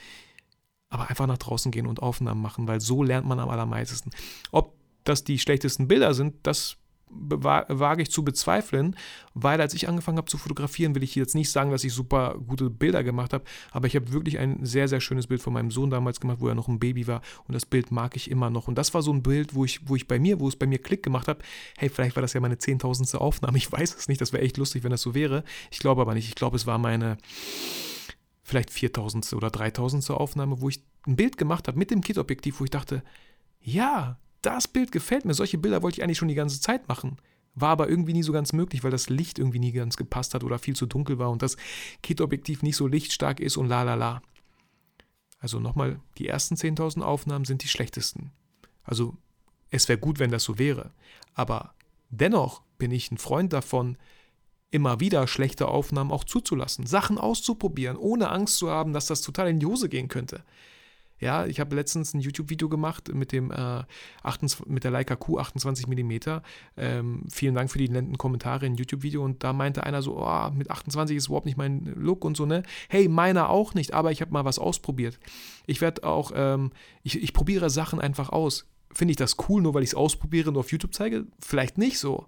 aber 0.88 1.08
einfach 1.08 1.26
nach 1.26 1.38
draußen 1.38 1.72
gehen 1.72 1.86
und 1.86 2.00
Aufnahmen 2.00 2.40
machen, 2.40 2.68
weil 2.68 2.80
so 2.80 3.02
lernt 3.02 3.26
man 3.26 3.40
am 3.40 3.48
allermeisten. 3.48 4.10
Ob 4.52 4.76
das 5.04 5.24
die 5.24 5.38
schlechtesten 5.38 5.88
Bilder 5.88 6.14
sind, 6.14 6.46
das 6.46 6.76
wage 7.08 8.02
ich 8.02 8.10
zu 8.10 8.24
bezweifeln, 8.24 8.96
weil 9.34 9.60
als 9.60 9.74
ich 9.74 9.88
angefangen 9.88 10.18
habe 10.18 10.30
zu 10.30 10.38
fotografieren, 10.38 10.94
will 10.94 11.02
ich 11.02 11.14
jetzt 11.14 11.34
nicht 11.34 11.50
sagen, 11.50 11.70
dass 11.70 11.84
ich 11.84 11.92
super 11.92 12.36
gute 12.46 12.68
Bilder 12.68 13.04
gemacht 13.04 13.32
habe, 13.32 13.44
aber 13.70 13.86
ich 13.86 13.94
habe 13.94 14.12
wirklich 14.12 14.38
ein 14.38 14.64
sehr, 14.64 14.88
sehr 14.88 15.00
schönes 15.00 15.26
Bild 15.26 15.40
von 15.40 15.52
meinem 15.52 15.70
Sohn 15.70 15.90
damals 15.90 16.20
gemacht, 16.20 16.38
wo 16.40 16.48
er 16.48 16.54
noch 16.54 16.68
ein 16.68 16.78
Baby 16.78 17.06
war 17.06 17.22
und 17.46 17.54
das 17.54 17.64
Bild 17.64 17.90
mag 17.92 18.16
ich 18.16 18.30
immer 18.30 18.50
noch. 18.50 18.68
Und 18.68 18.76
das 18.76 18.92
war 18.92 19.02
so 19.02 19.12
ein 19.12 19.22
Bild, 19.22 19.54
wo 19.54 19.64
ich, 19.64 19.88
wo 19.88 19.94
ich 19.94 20.08
bei 20.08 20.18
mir, 20.18 20.40
wo 20.40 20.48
es 20.48 20.56
bei 20.56 20.66
mir 20.66 20.78
Klick 20.78 21.02
gemacht 21.02 21.28
habe, 21.28 21.40
hey, 21.78 21.88
vielleicht 21.88 22.16
war 22.16 22.22
das 22.22 22.32
ja 22.32 22.40
meine 22.40 22.58
zehntausendste 22.58 23.20
Aufnahme, 23.20 23.56
ich 23.58 23.70
weiß 23.70 23.96
es 23.96 24.08
nicht, 24.08 24.20
das 24.20 24.32
wäre 24.32 24.42
echt 24.42 24.56
lustig, 24.56 24.82
wenn 24.82 24.90
das 24.90 25.02
so 25.02 25.14
wäre. 25.14 25.44
Ich 25.70 25.78
glaube 25.78 26.02
aber 26.02 26.14
nicht, 26.14 26.28
ich 26.28 26.34
glaube, 26.34 26.56
es 26.56 26.66
war 26.66 26.78
meine 26.78 27.18
vielleicht 28.42 28.70
viertausendste 28.70 29.36
oder 29.36 29.50
dreitausendste 29.50 30.14
Aufnahme, 30.14 30.60
wo 30.60 30.68
ich 30.68 30.82
ein 31.06 31.16
Bild 31.16 31.36
gemacht 31.36 31.68
habe 31.68 31.78
mit 31.78 31.90
dem 31.90 32.00
Kit-Objektiv, 32.00 32.60
wo 32.60 32.64
ich 32.64 32.70
dachte, 32.70 33.02
ja, 33.60 34.18
das 34.46 34.68
Bild 34.68 34.92
gefällt 34.92 35.24
mir. 35.24 35.34
Solche 35.34 35.58
Bilder 35.58 35.82
wollte 35.82 35.98
ich 35.98 36.04
eigentlich 36.04 36.18
schon 36.18 36.28
die 36.28 36.34
ganze 36.34 36.60
Zeit 36.60 36.88
machen. 36.88 37.18
War 37.54 37.70
aber 37.70 37.88
irgendwie 37.88 38.12
nie 38.12 38.22
so 38.22 38.32
ganz 38.32 38.52
möglich, 38.52 38.84
weil 38.84 38.90
das 38.90 39.08
Licht 39.08 39.38
irgendwie 39.38 39.58
nie 39.58 39.72
ganz 39.72 39.96
gepasst 39.96 40.34
hat 40.34 40.44
oder 40.44 40.58
viel 40.58 40.76
zu 40.76 40.86
dunkel 40.86 41.18
war 41.18 41.30
und 41.30 41.42
das 41.42 41.56
Kit-Objektiv 42.02 42.62
nicht 42.62 42.76
so 42.76 42.86
lichtstark 42.86 43.40
ist 43.40 43.56
und 43.56 43.66
la 43.66 43.82
la 43.82 43.94
la. 43.94 44.22
Also 45.38 45.58
nochmal, 45.58 46.00
die 46.18 46.28
ersten 46.28 46.54
10.000 46.54 47.02
Aufnahmen 47.02 47.44
sind 47.44 47.62
die 47.62 47.68
schlechtesten. 47.68 48.30
Also 48.84 49.16
es 49.70 49.88
wäre 49.88 49.98
gut, 49.98 50.18
wenn 50.18 50.30
das 50.30 50.44
so 50.44 50.58
wäre. 50.58 50.92
Aber 51.34 51.74
dennoch 52.10 52.62
bin 52.78 52.90
ich 52.90 53.10
ein 53.10 53.18
Freund 53.18 53.52
davon, 53.52 53.96
immer 54.70 55.00
wieder 55.00 55.26
schlechte 55.26 55.68
Aufnahmen 55.68 56.12
auch 56.12 56.24
zuzulassen, 56.24 56.86
Sachen 56.86 57.18
auszuprobieren, 57.18 57.96
ohne 57.96 58.30
Angst 58.30 58.58
zu 58.58 58.70
haben, 58.70 58.92
dass 58.92 59.06
das 59.06 59.22
total 59.22 59.48
in 59.48 59.60
die 59.60 59.66
Hose 59.66 59.88
gehen 59.88 60.08
könnte. 60.08 60.44
Ja, 61.18 61.46
ich 61.46 61.60
habe 61.60 61.74
letztens 61.74 62.12
ein 62.12 62.20
YouTube-Video 62.20 62.68
gemacht 62.68 63.12
mit 63.14 63.32
dem 63.32 63.50
äh, 63.50 63.82
28, 64.22 64.66
mit 64.66 64.84
der 64.84 64.90
Leica 64.90 65.16
Q 65.16 65.38
28 65.38 65.86
mm. 65.86 66.12
Ähm, 66.76 67.22
vielen 67.30 67.54
Dank 67.54 67.70
für 67.70 67.78
die 67.78 67.88
netten 67.88 68.18
Kommentare 68.18 68.66
im 68.66 68.74
YouTube-Video 68.74 69.24
und 69.24 69.42
da 69.42 69.52
meinte 69.52 69.84
einer 69.84 70.02
so, 70.02 70.18
oh, 70.18 70.50
mit 70.50 70.70
28 70.70 71.16
ist 71.16 71.28
überhaupt 71.28 71.46
nicht 71.46 71.56
mein 71.56 71.84
Look 71.96 72.24
und 72.24 72.36
so, 72.36 72.44
ne? 72.44 72.62
Hey, 72.88 73.08
meiner 73.08 73.48
auch 73.48 73.72
nicht, 73.74 73.94
aber 73.94 74.12
ich 74.12 74.20
habe 74.20 74.32
mal 74.32 74.44
was 74.44 74.58
ausprobiert. 74.58 75.18
Ich 75.66 75.80
werde 75.80 76.04
auch, 76.04 76.32
ähm, 76.34 76.70
ich, 77.02 77.22
ich 77.22 77.32
probiere 77.32 77.70
Sachen 77.70 78.00
einfach 78.00 78.28
aus. 78.28 78.66
Finde 78.92 79.12
ich 79.12 79.16
das 79.16 79.36
cool, 79.48 79.62
nur 79.62 79.74
weil 79.74 79.82
ich 79.82 79.90
es 79.90 79.94
ausprobiere 79.94 80.50
und 80.50 80.56
auf 80.56 80.70
YouTube 80.70 80.94
zeige? 80.94 81.26
Vielleicht 81.40 81.78
nicht 81.78 81.98
so. 81.98 82.26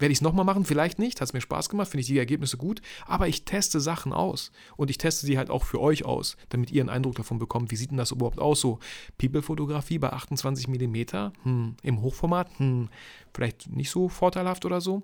Werde 0.00 0.12
ich 0.12 0.18
es 0.18 0.22
nochmal 0.22 0.44
machen? 0.44 0.64
Vielleicht 0.64 0.98
nicht. 0.98 1.20
Hat 1.20 1.28
es 1.28 1.32
mir 1.32 1.40
Spaß 1.40 1.68
gemacht, 1.68 1.88
finde 1.88 2.00
ich 2.00 2.06
die 2.06 2.18
Ergebnisse 2.18 2.56
gut. 2.56 2.80
Aber 3.06 3.28
ich 3.28 3.44
teste 3.44 3.80
Sachen 3.80 4.12
aus. 4.12 4.50
Und 4.76 4.90
ich 4.90 4.98
teste 4.98 5.26
sie 5.26 5.38
halt 5.38 5.50
auch 5.50 5.64
für 5.64 5.80
euch 5.80 6.04
aus, 6.04 6.36
damit 6.48 6.70
ihr 6.70 6.82
einen 6.82 6.90
Eindruck 6.90 7.14
davon 7.16 7.38
bekommt, 7.38 7.70
wie 7.70 7.76
sieht 7.76 7.90
denn 7.90 7.98
das 7.98 8.10
überhaupt 8.10 8.38
aus? 8.38 8.60
So 8.60 8.78
People-Fotografie 9.18 9.98
bei 9.98 10.10
28 10.10 10.68
mm, 10.68 10.96
hm, 11.42 11.76
im 11.82 12.02
Hochformat, 12.02 12.48
hm, 12.58 12.88
vielleicht 13.32 13.70
nicht 13.70 13.90
so 13.90 14.08
vorteilhaft 14.08 14.64
oder 14.64 14.80
so. 14.80 15.02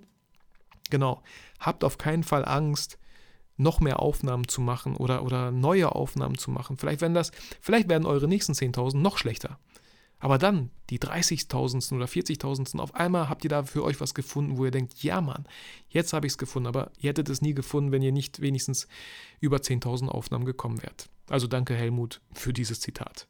Genau. 0.89 1.21
Habt 1.59 1.83
auf 1.83 1.97
keinen 1.97 2.23
Fall 2.23 2.45
Angst, 2.45 2.97
noch 3.57 3.79
mehr 3.79 3.99
Aufnahmen 3.99 4.47
zu 4.47 4.61
machen 4.61 4.95
oder, 4.95 5.23
oder 5.23 5.51
neue 5.51 5.93
Aufnahmen 5.93 6.37
zu 6.37 6.51
machen. 6.51 6.77
Vielleicht 6.77 7.01
werden 7.01 7.13
das, 7.13 7.31
vielleicht 7.59 7.89
werden 7.89 8.05
eure 8.05 8.27
nächsten 8.27 8.53
10.000 8.53 8.97
noch 8.97 9.17
schlechter. 9.17 9.59
Aber 10.19 10.37
dann, 10.37 10.71
die 10.89 10.99
30.000. 10.99 11.95
oder 11.95 12.05
40.000. 12.05 12.79
auf 12.79 12.95
einmal 12.95 13.29
habt 13.29 13.43
ihr 13.43 13.49
da 13.49 13.63
für 13.63 13.83
euch 13.83 14.01
was 14.01 14.15
gefunden, 14.15 14.57
wo 14.57 14.65
ihr 14.65 14.71
denkt, 14.71 15.03
ja 15.03 15.21
Mann, 15.21 15.45
jetzt 15.89 16.13
habe 16.13 16.25
ich 16.25 16.33
es 16.33 16.37
gefunden, 16.37 16.67
aber 16.67 16.91
ihr 16.97 17.09
hättet 17.09 17.29
es 17.29 17.41
nie 17.41 17.53
gefunden, 17.53 17.91
wenn 17.91 18.01
ihr 18.01 18.11
nicht 18.11 18.41
wenigstens 18.41 18.87
über 19.39 19.57
10.000 19.57 20.07
Aufnahmen 20.07 20.45
gekommen 20.45 20.81
wärt. 20.81 21.09
Also 21.29 21.45
danke 21.47 21.75
Helmut 21.75 22.21
für 22.33 22.53
dieses 22.53 22.79
Zitat. 22.79 23.27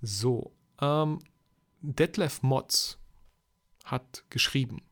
So, 0.00 0.52
ähm, 0.80 1.18
Detlef 1.80 2.42
Motz 2.42 2.98
hat 3.84 4.24
geschrieben, 4.30 4.82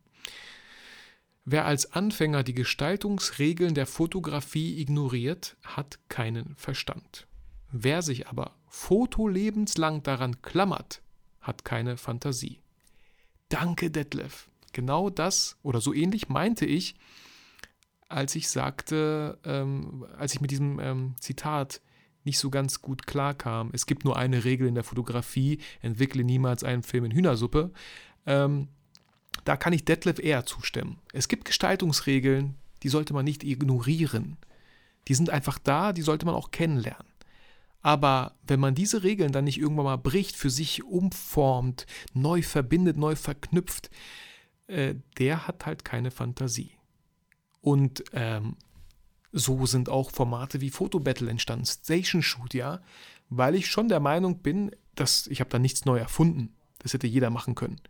Wer 1.47 1.67
als 1.67 1.93
Anfänger 1.93 2.43
die 2.43 2.55
Gestaltungsregeln 2.55 3.75
der 3.75 3.85
Fotografie 3.85 4.81
ignoriert, 4.81 5.59
hat 5.63 5.99
keinen 6.09 6.57
Verstand. 6.57 7.27
Wer 7.71 8.01
sich 8.01 8.29
aber 8.29 8.57
fotolebenslang 8.69 10.03
daran 10.03 10.41
klammert, 10.41 11.03
hat 11.45 11.65
keine 11.65 11.97
Fantasie. 11.97 12.59
Danke, 13.49 13.91
Detlef. 13.91 14.49
Genau 14.73 15.09
das 15.09 15.57
oder 15.63 15.81
so 15.81 15.95
ähnlich 15.95 16.29
meinte 16.29 16.67
ich, 16.67 16.97
als 18.09 18.35
ich 18.35 18.49
sagte, 18.49 19.39
ähm, 19.45 20.05
als 20.19 20.35
ich 20.35 20.41
mit 20.41 20.51
diesem 20.51 20.81
ähm, 20.81 21.15
Zitat 21.21 21.81
nicht 22.25 22.39
so 22.39 22.51
ganz 22.51 22.81
gut 22.81 23.07
klarkam. 23.07 23.71
Es 23.73 23.87
gibt 23.87 24.05
nur 24.05 24.17
eine 24.17 24.45
Regel 24.45 24.67
in 24.67 24.75
der 24.75 24.85
Fotografie: 24.85 25.61
entwickle 25.83 26.25
niemals 26.25 26.65
einen 26.65 26.83
Film 26.83 27.05
in 27.05 27.13
Hühnersuppe. 27.13 27.71
Ähm, 28.27 28.69
da 29.45 29.57
kann 29.57 29.73
ich 29.73 29.85
Detlef 29.85 30.19
eher 30.19 30.47
zustimmen. 30.47 30.99
Es 31.13 31.29
gibt 31.29 31.45
Gestaltungsregeln, 31.45 32.55
die 32.83 32.89
sollte 32.89 33.13
man 33.13 33.25
nicht 33.25 33.45
ignorieren. 33.45 34.39
Die 35.07 35.15
sind 35.15 35.29
einfach 35.29 35.59
da, 35.59 35.93
die 35.93 36.03
sollte 36.03 36.25
man 36.25 36.35
auch 36.35 36.51
kennenlernen. 36.51 37.07
Aber 37.85 38.33
wenn 38.47 38.61
man 38.61 38.75
diese 38.75 39.03
Regeln 39.03 39.31
dann 39.31 39.45
nicht 39.45 39.59
irgendwann 39.59 39.85
mal 39.85 39.99
bricht, 39.99 40.37
für 40.37 40.49
sich 40.49 40.83
umformt, 40.85 41.87
neu 42.15 42.41
verbindet, 42.41 42.97
neu 42.97 43.15
verknüpft, 43.15 43.91
äh, 44.69 44.95
der 45.19 45.47
hat 45.47 45.67
halt 45.67 45.85
keine 45.85 46.11
Fantasie. 46.11 46.71
Und 47.61 48.03
ähm, 48.15 48.57
so 49.33 49.67
sind 49.67 49.91
auch 49.91 50.11
Formate 50.11 50.63
wie 50.63 50.71
Fotobattle 50.71 51.29
entstanden, 51.29 51.67
Station 51.67 52.23
Shoot, 52.23 52.55
ja, 52.55 52.81
weil 53.29 53.55
ich 53.55 53.67
schon 53.67 53.91
der 53.91 54.01
Meinung 54.01 54.39
bin, 54.39 54.75
dass 54.95 55.27
ich 55.27 55.41
habe 55.41 55.51
da 55.51 55.59
nichts 55.59 55.85
neu 55.85 55.99
erfunden. 55.99 56.55
Das 56.79 56.95
hätte 56.95 57.07
jeder 57.07 57.29
machen 57.29 57.55
können. 57.55 57.83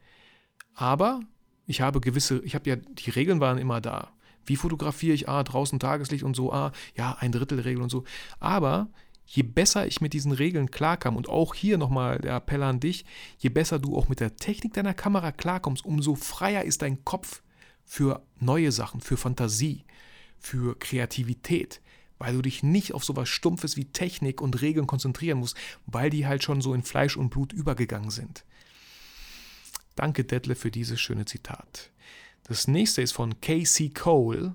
Aber 0.75 1.21
ich 1.67 1.83
habe 1.83 2.01
gewisse, 2.01 2.41
ich 2.41 2.57
habe 2.57 2.69
ja, 2.69 2.75
die 2.75 3.11
Regeln 3.11 3.39
waren 3.39 3.59
immer 3.59 3.81
da. 3.81 4.11
Wie 4.45 4.57
fotografiere 4.57 5.15
ich? 5.15 5.29
Ah, 5.29 5.45
draußen 5.45 5.79
Tageslicht 5.79 6.25
und 6.25 6.35
so, 6.35 6.53
ah, 6.53 6.73
ja, 6.97 7.17
ein 7.21 7.31
Drittel 7.31 7.61
Regel 7.61 7.81
und 7.81 7.91
so. 7.91 8.03
Aber 8.41 8.89
je 9.27 9.43
besser 9.43 9.87
ich 9.87 10.01
mit 10.01 10.13
diesen 10.13 10.33
Regeln 10.33 10.71
klarkam 10.71 11.17
und 11.17 11.29
auch 11.29 11.55
hier 11.55 11.79
nochmal 11.79 12.19
der 12.19 12.37
Appell 12.37 12.63
an 12.63 12.81
dich, 12.81 13.05
je 13.39 13.49
besser 13.49 13.79
du 13.79 13.97
auch 13.97 14.09
mit 14.09 14.21
der 14.21 14.37
Technik 14.37 14.75
deiner 14.75 14.95
Kamera 14.95 15.33
klarkommst, 15.33 15.85
umso 15.85 16.15
freier 16.15 16.65
ist 16.65 16.83
dein 16.83 17.05
Kopf 17.05 17.43
für 17.85 18.23
neue 18.41 18.73
Sachen, 18.73 19.01
für 19.01 19.17
Fantasie, 19.17 19.85
für 20.39 20.79
Kreativität, 20.79 21.81
weil 22.19 22.35
du 22.35 22.43
dich 22.43 22.63
nicht 22.63 22.95
auf 22.95 23.05
sowas 23.05 23.29
Stumpfes 23.29 23.77
wie 23.77 23.87
Technik 23.87 24.41
und 24.41 24.61
Regeln 24.63 24.87
konzentrieren 24.87 25.39
musst, 25.39 25.57
weil 25.87 26.11
die 26.11 26.27
halt 26.27 26.43
schon 26.43 26.61
so 26.61 26.75
in 26.75 26.83
Fleisch 26.83 27.17
und 27.17 27.31
Blut 27.31 27.53
übergegangen 27.53 28.11
sind. 28.11 28.45
Danke, 29.97 30.25
Detlef, 30.25 30.59
für 30.59 30.71
dieses 30.71 31.01
schöne 31.01 31.25
Zitat. 31.25 31.91
Das 32.45 32.69
nächste 32.69 33.01
ist 33.01 33.13
von 33.13 33.41
Casey 33.41 33.91
Cole. 33.91 34.55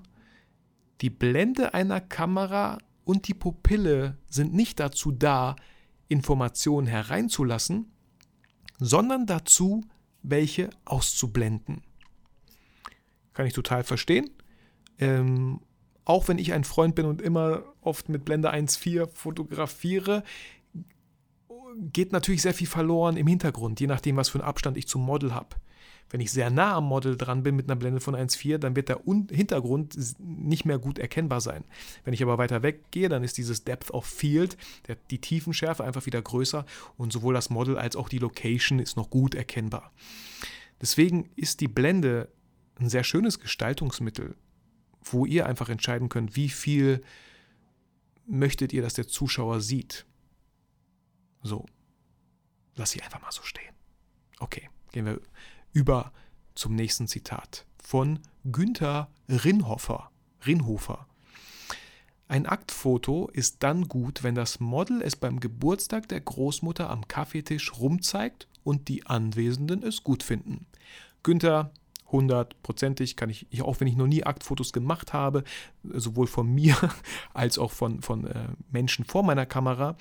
Die 1.00 1.10
Blende 1.10 1.74
einer 1.74 2.00
Kamera 2.00 2.78
und 3.04 3.28
die 3.28 3.34
Pupille 3.34 4.18
sind 4.28 4.54
nicht 4.54 4.80
dazu 4.80 5.12
da, 5.12 5.56
Informationen 6.08 6.86
hereinzulassen, 6.86 7.92
sondern 8.78 9.26
dazu, 9.26 9.82
welche 10.22 10.70
auszublenden. 10.84 11.82
Kann 13.32 13.46
ich 13.46 13.52
total 13.52 13.84
verstehen. 13.84 14.30
Ähm, 14.98 15.60
auch 16.04 16.28
wenn 16.28 16.38
ich 16.38 16.52
ein 16.52 16.64
Freund 16.64 16.94
bin 16.94 17.06
und 17.06 17.22
immer 17.22 17.62
oft 17.80 18.08
mit 18.08 18.24
Blende 18.24 18.52
1.4 18.52 19.08
fotografiere, 19.08 20.24
geht 21.76 22.12
natürlich 22.12 22.42
sehr 22.42 22.54
viel 22.54 22.66
verloren 22.66 23.16
im 23.16 23.26
Hintergrund, 23.26 23.80
je 23.80 23.86
nachdem, 23.86 24.16
was 24.16 24.28
für 24.28 24.40
einen 24.40 24.48
Abstand 24.48 24.76
ich 24.76 24.88
zum 24.88 25.02
Model 25.02 25.34
habe. 25.34 25.56
Wenn 26.10 26.20
ich 26.20 26.32
sehr 26.32 26.50
nah 26.50 26.74
am 26.74 26.84
Model 26.84 27.16
dran 27.16 27.44
bin 27.44 27.54
mit 27.54 27.70
einer 27.70 27.76
Blende 27.76 28.00
von 28.00 28.16
1,4, 28.16 28.58
dann 28.58 28.74
wird 28.74 28.88
der 28.88 29.00
Hintergrund 29.04 29.96
nicht 30.18 30.64
mehr 30.64 30.78
gut 30.78 30.98
erkennbar 30.98 31.40
sein. 31.40 31.64
Wenn 32.04 32.12
ich 32.12 32.22
aber 32.22 32.36
weiter 32.36 32.64
weggehe, 32.64 33.08
dann 33.08 33.22
ist 33.22 33.38
dieses 33.38 33.62
Depth 33.62 33.92
of 33.92 34.04
Field, 34.06 34.56
der, 34.88 34.96
die 35.10 35.20
Tiefenschärfe 35.20 35.84
einfach 35.84 36.06
wieder 36.06 36.20
größer 36.20 36.66
und 36.96 37.12
sowohl 37.12 37.34
das 37.34 37.48
Model 37.48 37.78
als 37.78 37.94
auch 37.94 38.08
die 38.08 38.18
Location 38.18 38.80
ist 38.80 38.96
noch 38.96 39.08
gut 39.08 39.36
erkennbar. 39.36 39.92
Deswegen 40.80 41.30
ist 41.36 41.60
die 41.60 41.68
Blende 41.68 42.28
ein 42.80 42.88
sehr 42.88 43.04
schönes 43.04 43.38
Gestaltungsmittel, 43.38 44.34
wo 45.04 45.26
ihr 45.26 45.46
einfach 45.46 45.68
entscheiden 45.68 46.08
könnt, 46.08 46.34
wie 46.34 46.48
viel 46.48 47.02
möchtet 48.26 48.72
ihr, 48.72 48.82
dass 48.82 48.94
der 48.94 49.06
Zuschauer 49.06 49.60
sieht. 49.60 50.06
So, 51.42 51.66
lass 52.74 52.90
sie 52.90 53.02
einfach 53.02 53.20
mal 53.22 53.32
so 53.32 53.42
stehen. 53.42 53.74
Okay, 54.40 54.68
gehen 54.92 55.06
wir 55.06 55.20
über 55.72 56.12
zum 56.54 56.74
nächsten 56.74 57.06
Zitat 57.08 57.66
von 57.82 58.20
Günther 58.44 59.08
Rinhofer. 59.28 60.10
Rinhofer. 60.46 61.06
Ein 62.28 62.46
Aktfoto 62.46 63.28
ist 63.32 63.56
dann 63.64 63.88
gut, 63.88 64.22
wenn 64.22 64.36
das 64.36 64.60
Model 64.60 65.02
es 65.02 65.16
beim 65.16 65.40
Geburtstag 65.40 66.08
der 66.08 66.20
Großmutter 66.20 66.88
am 66.88 67.08
Kaffeetisch 67.08 67.78
rumzeigt 67.78 68.46
und 68.62 68.88
die 68.88 69.06
Anwesenden 69.06 69.82
es 69.82 70.04
gut 70.04 70.22
finden. 70.22 70.66
Günther, 71.22 71.72
hundertprozentig 72.12 73.16
kann 73.16 73.30
ich, 73.30 73.46
auch 73.62 73.80
wenn 73.80 73.88
ich 73.88 73.96
noch 73.96 74.06
nie 74.06 74.24
Aktfotos 74.24 74.72
gemacht 74.72 75.12
habe, 75.12 75.44
sowohl 75.82 76.26
von 76.26 76.52
mir 76.52 76.76
als 77.34 77.58
auch 77.58 77.72
von, 77.72 78.00
von 78.02 78.26
äh, 78.26 78.48
Menschen 78.70 79.04
vor 79.04 79.22
meiner 79.22 79.46
Kamera, 79.46 79.96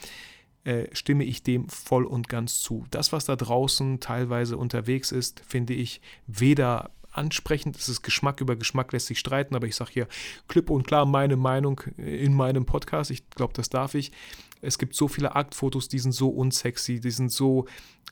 äh, 0.63 0.87
stimme 0.93 1.23
ich 1.23 1.43
dem 1.43 1.69
voll 1.69 2.05
und 2.05 2.29
ganz 2.29 2.59
zu. 2.59 2.85
Das, 2.91 3.11
was 3.11 3.25
da 3.25 3.35
draußen 3.35 3.99
teilweise 3.99 4.57
unterwegs 4.57 5.11
ist, 5.11 5.41
finde 5.47 5.73
ich 5.73 6.01
weder 6.27 6.91
ansprechend, 7.11 7.75
es 7.75 7.89
ist 7.89 8.01
Geschmack 8.01 8.41
über 8.41 8.55
Geschmack 8.55 8.91
lässt 8.91 9.07
sich 9.07 9.19
streiten, 9.19 9.55
aber 9.55 9.67
ich 9.67 9.75
sage 9.75 9.91
hier 9.93 10.07
klipp 10.47 10.69
und 10.69 10.85
klar 10.85 11.05
meine 11.05 11.37
Meinung 11.37 11.81
in 11.97 12.33
meinem 12.33 12.65
Podcast, 12.65 13.11
ich 13.11 13.29
glaube, 13.31 13.53
das 13.53 13.69
darf 13.69 13.95
ich. 13.95 14.11
Es 14.61 14.77
gibt 14.77 14.95
so 14.95 15.07
viele 15.07 15.35
Aktfotos, 15.35 15.87
die 15.87 15.99
sind 15.99 16.11
so 16.11 16.29
unsexy, 16.29 16.99
die 16.99 17.11
sind 17.11 17.31
so, 17.31 17.65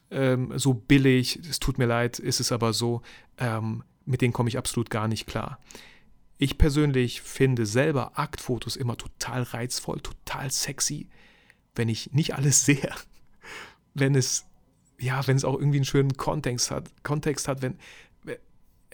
ähm, 0.09 0.53
so 0.55 0.73
billig, 0.73 1.39
es 1.49 1.59
tut 1.59 1.77
mir 1.77 1.85
leid, 1.85 2.19
ist 2.19 2.39
es 2.39 2.51
aber 2.51 2.73
so, 2.73 3.01
ähm, 3.37 3.83
mit 4.05 4.21
denen 4.21 4.33
komme 4.33 4.49
ich 4.49 4.57
absolut 4.57 4.89
gar 4.89 5.07
nicht 5.07 5.27
klar. 5.27 5.59
Ich 6.37 6.57
persönlich 6.57 7.21
finde 7.21 7.65
selber 7.65 8.17
Aktfotos 8.17 8.75
immer 8.75 8.95
total 8.95 9.43
reizvoll, 9.43 9.99
total 9.99 10.51
sexy 10.51 11.09
wenn 11.77 11.89
ich 11.89 12.11
nicht 12.13 12.35
alles 12.35 12.65
sehe, 12.65 12.91
wenn 13.93 14.15
es, 14.15 14.45
ja, 14.99 15.25
wenn 15.27 15.37
es 15.37 15.45
auch 15.45 15.57
irgendwie 15.57 15.77
einen 15.77 15.85
schönen 15.85 16.17
Kontext 16.17 16.71
hat, 16.71 16.91
Kontext 17.03 17.47
hat, 17.47 17.61
wenn, 17.61 17.77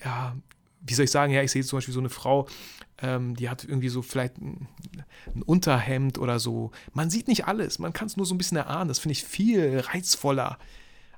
ja, 0.03 0.35
wie 0.85 0.93
soll 0.93 1.05
ich 1.05 1.11
sagen, 1.11 1.31
ja, 1.31 1.41
ich 1.41 1.51
sehe 1.51 1.63
zum 1.63 1.77
Beispiel 1.77 1.93
so 1.93 1.99
eine 1.99 2.09
Frau, 2.09 2.47
ähm, 3.01 3.35
die 3.35 3.49
hat 3.49 3.63
irgendwie 3.63 3.89
so 3.89 4.01
vielleicht 4.01 4.37
ein, 4.37 4.67
ein, 5.33 5.41
Unterhemd 5.43 6.17
oder 6.19 6.39
so. 6.39 6.71
Man 6.93 7.09
sieht 7.09 7.27
nicht 7.27 7.47
alles, 7.47 7.79
man 7.79 7.93
kann 7.93 8.07
es 8.07 8.17
nur 8.17 8.25
so 8.25 8.35
ein 8.35 8.37
bisschen 8.37 8.57
erahnen. 8.57 8.89
Das 8.89 8.99
finde 8.99 9.13
ich 9.13 9.23
viel 9.23 9.79
reizvoller 9.79 10.57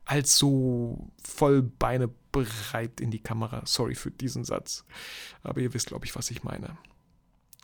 als 0.06 0.38
so 0.38 1.10
voll 1.22 1.64
Beine 1.64 2.10
breit 2.32 3.02
in 3.02 3.10
die 3.10 3.24
Kamera. 3.24 3.64
Sorry 3.66 3.96
für 3.96 4.12
diesen 4.12 4.44
Satz. 4.44 4.86
Aber 5.42 5.62
ihr 5.62 5.74
wisst, 5.74 5.88
glaube 5.88 6.06
ich, 6.06 6.16
was 6.16 6.30
ich 6.30 6.44
meine. 6.44 6.78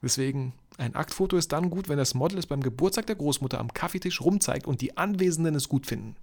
Deswegen, 0.01 0.53
ein 0.77 0.95
Aktfoto 0.95 1.37
ist 1.37 1.51
dann 1.51 1.69
gut, 1.69 1.87
wenn 1.87 1.97
das 1.97 2.13
Model 2.13 2.39
es 2.39 2.47
beim 2.47 2.61
Geburtstag 2.61 3.05
der 3.05 3.15
Großmutter 3.15 3.59
am 3.59 3.73
Kaffeetisch 3.73 4.21
rumzeigt 4.21 4.65
und 4.65 4.81
die 4.81 4.97
Anwesenden 4.97 5.55
es 5.55 5.69
gut 5.69 5.85
finden. 5.85 6.15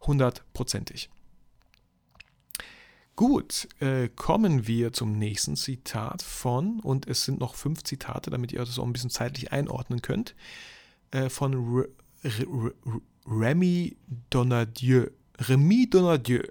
Hundertprozentig. 0.00 1.10
Gut, 3.14 3.68
äh, 3.80 4.08
kommen 4.08 4.66
wir 4.66 4.94
zum 4.94 5.18
nächsten 5.18 5.56
Zitat 5.56 6.22
von, 6.22 6.80
und 6.80 7.06
es 7.06 7.24
sind 7.24 7.40
noch 7.40 7.54
fünf 7.54 7.82
Zitate, 7.82 8.30
damit 8.30 8.52
ihr 8.52 8.60
das 8.60 8.78
auch 8.78 8.86
ein 8.86 8.92
bisschen 8.94 9.10
zeitlich 9.10 9.52
einordnen 9.52 10.00
könnt, 10.00 10.34
äh, 11.10 11.28
von 11.28 11.86
Remy 13.26 13.96
Donadieu. 14.30 15.08
Remy 15.38 15.90
Donadieu. 15.90 16.42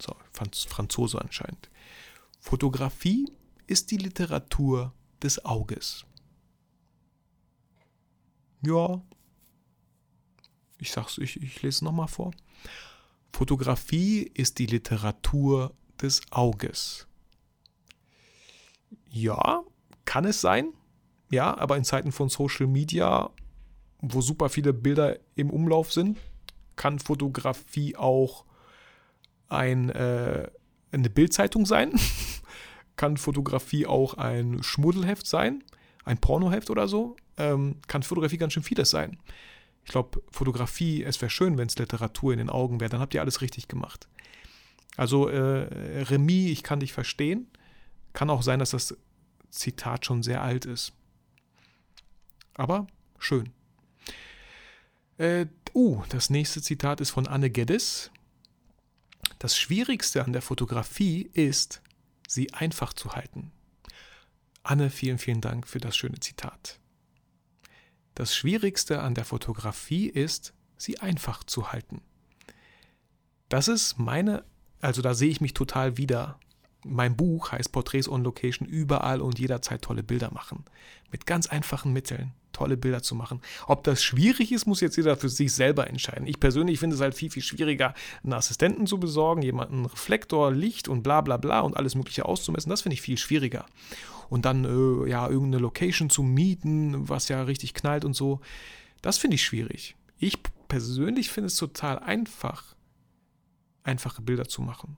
So, 0.00 0.16
Franzose 0.32 1.20
anscheinend. 1.20 1.68
Fotografie 2.40 3.30
ist 3.66 3.90
die 3.90 3.98
Literatur 3.98 4.94
des 5.22 5.44
Auges. 5.44 6.04
Ja, 8.62 9.00
ich 10.78 10.92
sag's, 10.92 11.18
ich, 11.18 11.42
ich 11.42 11.62
lese 11.62 11.76
es 11.76 11.82
nochmal 11.82 12.08
vor. 12.08 12.32
Fotografie 13.32 14.22
ist 14.34 14.58
die 14.58 14.66
Literatur 14.66 15.74
des 16.00 16.22
Auges. 16.30 17.06
Ja, 19.08 19.62
kann 20.04 20.24
es 20.24 20.40
sein. 20.40 20.72
Ja, 21.30 21.56
aber 21.58 21.76
in 21.76 21.84
Zeiten 21.84 22.12
von 22.12 22.28
Social 22.28 22.66
Media, 22.66 23.30
wo 24.00 24.20
super 24.20 24.48
viele 24.48 24.72
Bilder 24.72 25.18
im 25.34 25.50
Umlauf 25.50 25.92
sind, 25.92 26.18
kann 26.76 26.98
Fotografie 26.98 27.96
auch 27.96 28.44
ein, 29.48 29.90
äh, 29.90 30.48
eine 30.92 31.10
Bildzeitung 31.10 31.66
sein. 31.66 31.92
kann 32.98 33.16
Fotografie 33.16 33.86
auch 33.86 34.14
ein 34.14 34.62
Schmuddelheft 34.62 35.26
sein, 35.26 35.64
ein 36.04 36.18
Pornoheft 36.18 36.68
oder 36.68 36.88
so. 36.88 37.16
Ähm, 37.38 37.76
kann 37.86 38.02
Fotografie 38.02 38.36
ganz 38.36 38.52
schön 38.52 38.62
vieles 38.62 38.90
sein. 38.90 39.16
Ich 39.84 39.92
glaube, 39.92 40.20
Fotografie, 40.30 41.02
es 41.02 41.22
wäre 41.22 41.30
schön, 41.30 41.56
wenn 41.56 41.68
es 41.68 41.78
Literatur 41.78 42.32
in 42.32 42.38
den 42.38 42.50
Augen 42.50 42.80
wäre, 42.80 42.90
dann 42.90 43.00
habt 43.00 43.14
ihr 43.14 43.22
alles 43.22 43.40
richtig 43.40 43.68
gemacht. 43.68 44.08
Also, 44.96 45.28
äh, 45.28 46.02
Remy, 46.02 46.48
ich 46.48 46.62
kann 46.62 46.80
dich 46.80 46.92
verstehen. 46.92 47.46
Kann 48.12 48.28
auch 48.30 48.42
sein, 48.42 48.58
dass 48.58 48.70
das 48.70 48.96
Zitat 49.48 50.04
schon 50.04 50.22
sehr 50.22 50.42
alt 50.42 50.66
ist. 50.66 50.92
Aber 52.54 52.88
schön. 53.18 53.50
Äh, 55.18 55.46
uh, 55.72 56.02
das 56.08 56.30
nächste 56.30 56.60
Zitat 56.60 57.00
ist 57.00 57.10
von 57.10 57.28
Anne 57.28 57.48
Geddes. 57.48 58.10
Das 59.38 59.56
Schwierigste 59.56 60.24
an 60.24 60.32
der 60.32 60.42
Fotografie 60.42 61.30
ist, 61.32 61.80
sie 62.28 62.52
einfach 62.52 62.92
zu 62.92 63.14
halten. 63.14 63.50
Anne, 64.62 64.90
vielen, 64.90 65.18
vielen 65.18 65.40
Dank 65.40 65.66
für 65.66 65.80
das 65.80 65.96
schöne 65.96 66.20
Zitat. 66.20 66.78
Das 68.14 68.36
Schwierigste 68.36 69.00
an 69.00 69.14
der 69.14 69.24
Fotografie 69.24 70.08
ist, 70.08 70.52
sie 70.76 71.00
einfach 71.00 71.42
zu 71.42 71.72
halten. 71.72 72.02
Das 73.48 73.66
ist 73.66 73.98
meine, 73.98 74.44
also 74.80 75.02
da 75.02 75.14
sehe 75.14 75.30
ich 75.30 75.40
mich 75.40 75.54
total 75.54 75.96
wieder. 75.96 76.38
Mein 76.84 77.16
Buch 77.16 77.52
heißt 77.52 77.72
Porträts 77.72 78.08
on 78.08 78.22
Location, 78.22 78.68
überall 78.68 79.20
und 79.20 79.38
jederzeit 79.38 79.82
tolle 79.82 80.02
Bilder 80.02 80.30
machen. 80.32 80.64
Mit 81.10 81.26
ganz 81.26 81.46
einfachen 81.46 81.92
Mitteln 81.92 82.32
tolle 82.58 82.76
Bilder 82.76 83.02
zu 83.02 83.14
machen. 83.14 83.40
Ob 83.66 83.84
das 83.84 84.02
schwierig 84.02 84.52
ist, 84.52 84.66
muss 84.66 84.80
jetzt 84.80 84.96
jeder 84.96 85.16
für 85.16 85.28
sich 85.28 85.52
selber 85.52 85.88
entscheiden. 85.88 86.26
Ich 86.26 86.40
persönlich 86.40 86.80
finde 86.80 86.96
es 86.96 87.02
halt 87.02 87.14
viel, 87.14 87.30
viel 87.30 87.42
schwieriger, 87.42 87.94
einen 88.24 88.32
Assistenten 88.32 88.86
zu 88.86 88.98
besorgen, 88.98 89.42
jemanden 89.42 89.86
Reflektor, 89.86 90.50
Licht 90.52 90.88
und 90.88 91.02
bla 91.02 91.20
bla 91.20 91.36
bla 91.36 91.60
und 91.60 91.76
alles 91.76 91.94
Mögliche 91.94 92.24
auszumessen. 92.24 92.70
Das 92.70 92.82
finde 92.82 92.94
ich 92.94 93.02
viel 93.02 93.18
schwieriger. 93.18 93.64
Und 94.28 94.44
dann, 94.44 94.64
äh, 94.64 95.08
ja, 95.08 95.28
irgendeine 95.28 95.62
Location 95.62 96.10
zu 96.10 96.22
mieten, 96.22 97.08
was 97.08 97.28
ja 97.28 97.42
richtig 97.42 97.74
knallt 97.74 98.04
und 98.04 98.14
so. 98.14 98.40
Das 99.00 99.18
finde 99.18 99.36
ich 99.36 99.44
schwierig. 99.44 99.96
Ich 100.18 100.38
persönlich 100.66 101.30
finde 101.30 101.46
es 101.46 101.56
total 101.56 101.98
einfach, 102.00 102.74
einfache 103.84 104.20
Bilder 104.20 104.48
zu 104.48 104.60
machen. 104.60 104.96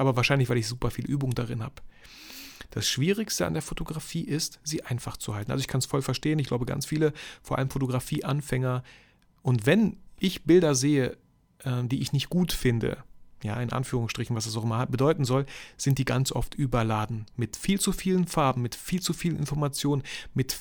Aber 0.00 0.16
wahrscheinlich, 0.16 0.48
weil 0.48 0.56
ich 0.56 0.66
super 0.66 0.90
viel 0.90 1.04
Übung 1.04 1.34
darin 1.34 1.62
habe. 1.62 1.74
Das 2.70 2.88
Schwierigste 2.88 3.44
an 3.44 3.52
der 3.52 3.60
Fotografie 3.60 4.22
ist, 4.22 4.58
sie 4.64 4.82
einfach 4.82 5.18
zu 5.18 5.34
halten. 5.34 5.52
Also 5.52 5.60
ich 5.60 5.68
kann 5.68 5.80
es 5.80 5.84
voll 5.84 6.00
verstehen. 6.00 6.38
Ich 6.38 6.46
glaube, 6.46 6.64
ganz 6.64 6.86
viele, 6.86 7.12
vor 7.42 7.58
allem 7.58 7.68
Fotografieanfänger, 7.68 8.82
und 9.42 9.66
wenn 9.66 9.98
ich 10.18 10.44
Bilder 10.44 10.74
sehe, 10.74 11.18
äh, 11.64 11.84
die 11.84 12.00
ich 12.00 12.14
nicht 12.14 12.30
gut 12.30 12.52
finde, 12.52 13.04
ja, 13.42 13.60
in 13.60 13.72
Anführungsstrichen, 13.72 14.34
was 14.34 14.46
das 14.46 14.56
auch 14.56 14.64
immer 14.64 14.86
bedeuten 14.86 15.26
soll, 15.26 15.44
sind 15.76 15.98
die 15.98 16.06
ganz 16.06 16.32
oft 16.32 16.54
überladen. 16.54 17.26
Mit 17.36 17.58
viel 17.58 17.78
zu 17.78 17.92
vielen 17.92 18.26
Farben, 18.26 18.62
mit 18.62 18.76
viel 18.76 19.02
zu 19.02 19.12
viel 19.12 19.36
Information, 19.36 20.02
mit 20.32 20.58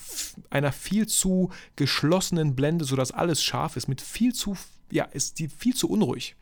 einer 0.50 0.74
viel 0.74 1.08
zu 1.08 1.50
geschlossenen 1.78 2.58
Blende, 2.58 2.84
sodass 2.84 3.14
alles 3.14 3.42
scharf 3.42 3.78
ist, 3.78 3.88
mit 3.88 4.02
viel 4.02 4.34
zu, 4.34 4.58
ja, 4.92 5.06
ist 5.06 5.40
die 5.40 5.48
viel 5.48 5.76
zu 5.76 5.90
unruhig. 5.90 6.36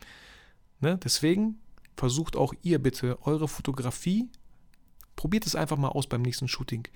Ne? 0.80 0.98
Deswegen 1.04 1.60
versucht 1.98 2.38
auch 2.38 2.54
ihr 2.62 2.80
bitte 2.80 3.18
eure 3.24 3.50
Fotografie 3.50 4.30
Probiert 5.18 5.48
es 5.48 5.56
einfach 5.56 5.78
mal 5.78 5.90
aus 5.90 6.08
beim 6.08 6.22
nächsten 6.22 6.48
Shooting. 6.48 6.88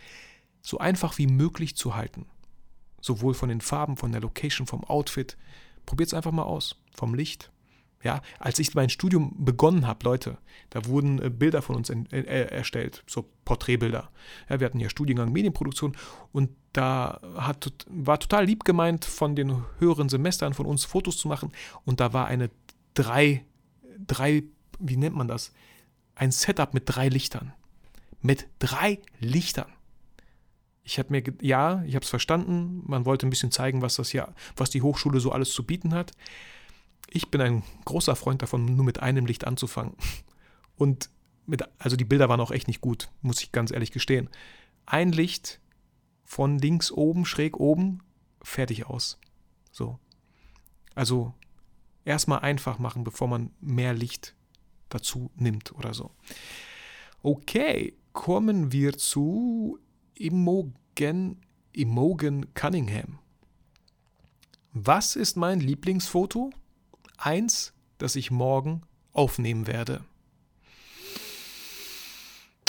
So 0.62 0.78
einfach 0.78 1.18
wie 1.18 1.28
möglich 1.28 1.76
zu 1.76 1.96
halten. 1.96 2.28
Sowohl 3.02 3.34
von 3.34 3.50
den 3.50 3.60
Farben, 3.60 3.98
von 3.98 4.14
der 4.14 4.22
Location, 4.22 4.68
vom 4.68 4.86
Outfit. 4.86 5.36
Probiert 5.86 6.08
es 6.08 6.14
einfach 6.14 6.32
mal 6.32 6.44
aus. 6.44 6.80
Vom 6.94 7.16
Licht. 7.16 7.52
Ja, 8.04 8.22
als 8.40 8.58
ich 8.60 8.74
mein 8.74 8.90
Studium 8.90 9.36
begonnen 9.44 9.86
habe, 9.86 10.06
Leute, 10.06 10.38
da 10.72 10.86
wurden 10.86 11.22
äh, 11.22 11.30
Bilder 11.30 11.62
von 11.62 11.76
uns 11.76 11.90
in, 11.90 12.08
äh, 12.12 12.24
erstellt, 12.46 13.04
so 13.06 13.30
Porträtbilder. 13.46 14.10
Ja, 14.50 14.60
wir 14.60 14.66
hatten 14.66 14.80
ja 14.80 14.90
Studiengang 14.90 15.32
Medienproduktion 15.32 15.96
und 16.32 16.50
da 16.74 17.22
hat, 17.36 17.72
war 17.88 18.20
total 18.20 18.46
lieb 18.46 18.64
gemeint, 18.64 19.06
von 19.06 19.36
den 19.36 19.64
höheren 19.78 20.10
Semestern 20.10 20.56
von 20.56 20.66
uns 20.66 20.84
Fotos 20.84 21.18
zu 21.18 21.28
machen 21.28 21.52
und 21.86 22.00
da 22.00 22.12
war 22.12 22.26
eine 22.26 22.50
drei, 22.96 23.46
drei, 24.00 24.46
wie 24.82 24.98
nennt 24.98 25.16
man 25.16 25.28
das? 25.28 25.52
ein 26.16 26.32
Setup 26.32 26.74
mit 26.74 26.84
drei 26.86 27.10
Lichtern. 27.10 27.54
Mit 28.22 28.48
drei 28.60 29.00
Lichtern. 29.20 29.72
Ich 30.84 31.00
habe 31.00 31.10
mir, 31.12 31.24
ja, 31.42 31.84
ich 31.84 31.96
habe 31.96 32.04
es 32.04 32.10
verstanden. 32.10 32.84
Man 32.86 33.06
wollte 33.06 33.26
ein 33.26 33.30
bisschen 33.30 33.52
zeigen, 33.52 33.82
was 33.82 33.96
das 33.96 34.10
hier, 34.10 34.34
was 34.56 34.70
die 34.70 34.82
Hochschule 34.82 35.20
so 35.20 35.32
alles 35.32 35.52
zu 35.52 35.66
bieten 35.66 35.94
hat. 35.94 36.12
Ich 37.10 37.30
bin 37.30 37.42
ein 37.42 37.64
großer 37.86 38.16
Freund 38.16 38.42
davon, 38.42 38.66
nur 38.66 38.86
mit 38.86 39.00
einem 39.00 39.26
Licht 39.26 39.46
anzufangen. 39.46 39.96
Und 40.76 41.10
mit, 41.46 41.64
also 41.80 41.96
die 41.96 42.06
Bilder 42.06 42.30
waren 42.30 42.40
auch 42.40 42.52
echt 42.52 42.68
nicht 42.68 42.82
gut, 42.82 43.10
muss 43.22 43.42
ich 43.42 43.52
ganz 43.52 43.72
ehrlich 43.72 43.92
gestehen. 43.92 44.30
Ein 44.86 45.12
Licht 45.12 45.60
von 46.24 46.60
links 46.60 46.92
oben, 46.92 47.26
schräg 47.26 47.60
oben, 47.60 48.04
fertig 48.42 48.86
aus. 48.86 49.20
So. 49.72 50.00
Also 50.96 51.34
erstmal 52.06 52.40
einfach 52.40 52.80
machen, 52.80 53.04
bevor 53.04 53.28
man 53.28 53.52
mehr 53.60 53.94
Licht 53.94 54.36
dazu 54.94 55.32
nimmt 55.36 55.74
oder 55.74 55.94
so. 55.94 56.12
Okay, 57.24 57.96
kommen 58.14 58.72
wir 58.72 58.98
zu 58.98 59.80
Imogen, 60.16 61.42
Imogen 61.74 62.54
Cunningham. 62.54 63.20
Was 64.74 65.16
ist 65.16 65.36
mein 65.36 65.60
Lieblingsfoto? 65.60 66.52
Eins, 67.18 67.74
das 67.98 68.16
ich 68.16 68.32
morgen 68.32 68.84
aufnehmen 69.14 69.68
werde. 69.68 70.04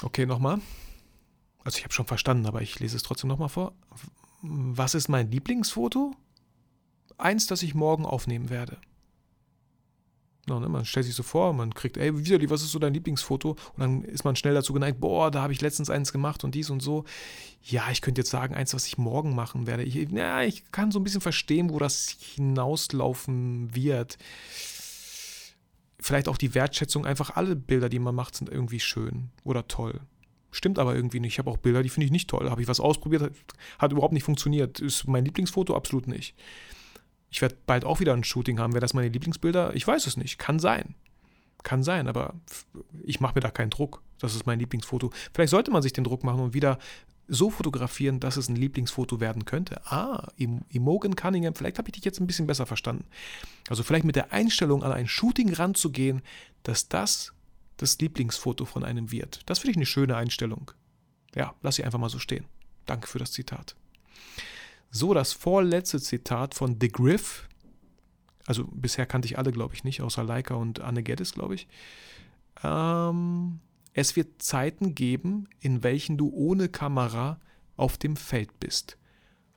Okay, 0.03 0.27
nochmal. 0.27 0.61
Also 1.65 1.79
ich 1.79 1.85
habe 1.85 1.95
schon 1.95 2.07
verstanden, 2.07 2.47
aber 2.47 2.61
ich 2.61 2.81
lese 2.81 2.97
es 2.97 3.03
trotzdem 3.03 3.29
nochmal 3.29 3.49
vor. 3.49 3.73
Was 4.43 4.95
ist 4.95 5.09
mein 5.09 5.31
Lieblingsfoto? 5.31 6.15
Eins, 7.19 7.47
das 7.47 7.63
ich 7.63 7.75
morgen 7.75 8.05
aufnehmen 8.05 8.51
werde. 8.51 8.79
No, 10.49 10.59
ne, 10.59 10.69
man 10.69 10.85
stellt 10.85 11.07
sich 11.07 11.15
so 11.15 11.23
vor, 11.23 11.53
man 11.53 11.73
kriegt, 11.73 11.97
ey, 11.97 12.17
Vitali, 12.19 12.51
was 12.51 12.63
ist 12.63 12.73
so 12.73 12.81
dein 12.81 12.95
Lieblingsfoto? 12.95 13.51
Und 13.51 13.79
dann 13.79 14.03
ist 14.03 14.25
man 14.25 14.35
schnell 14.35 14.55
dazu 14.55 14.73
geneigt, 14.73 14.99
boah, 14.99 15.31
da 15.31 15.41
habe 15.41 15.53
ich 15.53 15.61
letztens 15.61 15.89
eins 15.89 16.13
gemacht 16.13 16.43
und 16.43 16.57
dies 16.57 16.69
und 16.69 16.81
so. 16.81 17.05
Ja, 17.63 17.85
ich 17.93 18.01
könnte 18.01 18.23
jetzt 18.23 18.31
sagen, 18.31 18.55
eins, 18.55 18.75
was 18.75 18.87
ich 18.87 18.99
morgen 18.99 19.37
machen 19.37 19.69
werde. 19.69 19.85
Ich, 19.85 19.95
ja, 19.95 20.43
ich 20.43 20.73
kann 20.73 20.91
so 20.91 20.99
ein 20.99 21.05
bisschen 21.05 21.21
verstehen, 21.21 21.71
wo 21.71 21.79
das 21.79 22.17
hinauslaufen 22.35 23.73
wird. 23.73 24.19
Vielleicht 26.01 26.27
auch 26.27 26.39
die 26.39 26.57
Wertschätzung, 26.57 27.07
einfach 27.07 27.37
alle 27.37 27.55
Bilder, 27.55 27.89
die 27.89 28.01
man 28.01 28.17
macht, 28.17 28.35
sind 28.35 28.51
irgendwie 28.51 28.81
schön 28.81 29.31
oder 29.45 29.69
toll. 29.69 30.01
Stimmt 30.51 30.81
aber 30.81 30.97
irgendwie 30.97 31.21
nicht. 31.21 31.35
Ich 31.35 31.39
habe 31.39 31.51
auch 31.51 31.57
Bilder, 31.57 31.85
die 31.85 31.89
finde 31.89 32.07
ich 32.07 32.13
nicht 32.13 32.29
toll. 32.29 32.51
Habe 32.51 32.61
ich 32.61 32.69
was 32.69 32.81
ausprobiert, 32.81 33.23
hat, 33.23 33.33
hat 33.79 33.93
überhaupt 33.93 34.13
nicht 34.13 34.25
funktioniert. 34.25 34.81
Ist 34.81 35.07
mein 35.07 35.25
Lieblingsfoto? 35.25 35.77
Absolut 35.77 36.09
nicht. 36.09 36.35
Ich 37.33 37.41
werde 37.41 37.57
bald 37.67 37.85
auch 37.85 37.99
wieder 37.99 38.13
ein 38.13 38.25
Shooting 38.25 38.61
haben. 38.61 38.75
Wäre 38.75 38.83
das 38.83 38.95
meine 38.95 39.09
Lieblingsbilder? 39.09 39.75
Ich 39.75 39.87
weiß 39.87 40.07
es 40.07 40.19
nicht. 40.19 40.39
Kann 40.39 40.59
sein. 40.59 40.95
Kann 41.63 41.83
sein, 41.83 42.07
aber 42.07 42.35
ich 43.03 43.21
mache 43.21 43.35
mir 43.35 43.41
da 43.41 43.51
keinen 43.51 43.71
Druck. 43.71 44.03
Das 44.19 44.35
ist 44.35 44.47
mein 44.47 44.59
Lieblingsfoto. 44.59 45.11
Vielleicht 45.33 45.51
sollte 45.51 45.71
man 45.71 45.81
sich 45.81 45.95
den 45.95 46.05
Druck 46.05 46.25
machen 46.25 46.41
und 46.41 46.55
wieder 46.55 46.79
so 47.29 47.51
fotografieren, 47.51 48.21
dass 48.21 48.37
es 48.37 48.49
ein 48.49 48.57
Lieblingsfoto 48.57 49.21
werden 49.21 49.47
könnte. 49.47 49.81
Ah, 49.87 50.29
Imogen 50.37 51.17
Cunningham, 51.17 51.55
vielleicht 51.55 51.79
habe 51.79 51.89
ich 51.89 51.93
dich 51.93 52.05
jetzt 52.05 52.21
ein 52.21 52.27
bisschen 52.27 52.47
besser 52.47 52.67
verstanden. 52.67 53.07
Also 53.69 53.83
vielleicht 53.83 54.05
mit 54.05 54.17
der 54.17 54.33
Einstellung 54.33 54.83
an 54.83 54.93
ein 54.93 55.09
Shooting 55.09 55.55
ranzugehen, 55.55 56.21
dass 56.65 56.89
das 56.89 57.33
das 57.79 57.99
Lieblingsfoto 57.99 58.67
von 58.67 58.85
einem 58.85 59.11
wird. 59.11 59.41
Das 59.47 59.61
finde 59.61 59.71
ich 59.71 59.77
eine 59.77 59.87
schöne 59.87 60.17
Einstellung. 60.17 60.73
Ja, 61.35 61.55
lass 61.63 61.77
sie 61.77 61.85
einfach 61.85 61.99
mal 61.99 62.11
so 62.11 62.19
stehen. 62.19 62.45
Danke 62.85 63.09
für 63.09 63.19
das 63.19 63.33
Zitat. 63.33 63.75
So, 64.95 65.15
das 65.15 65.33
vorletzte 65.33 66.01
Zitat 66.03 66.55
von 66.55 66.77
The 66.79 66.89
Griff. 66.89 67.49
Also 68.47 68.69
bisher 68.71 69.07
kannte 69.07 69.25
ich 69.27 69.39
alle, 69.39 69.51
glaube 69.51 69.75
ich, 69.75 69.85
nicht, 69.85 70.03
außer 70.03 70.23
Leica 70.23 70.55
und 70.55 70.81
Anne 70.81 71.03
Geddes, 71.03 71.33
glaube 71.33 71.55
ich. 71.55 71.67
Ähm, 72.63 73.61
es 73.95 74.17
wird 74.17 74.43
Zeiten 74.43 74.95
geben, 74.95 75.49
in 75.61 75.83
welchen 75.83 76.19
du 76.19 76.29
ohne 76.29 76.69
Kamera 76.69 77.41
auf 77.77 77.97
dem 77.97 78.17
Feld 78.17 78.61
bist. 78.61 78.99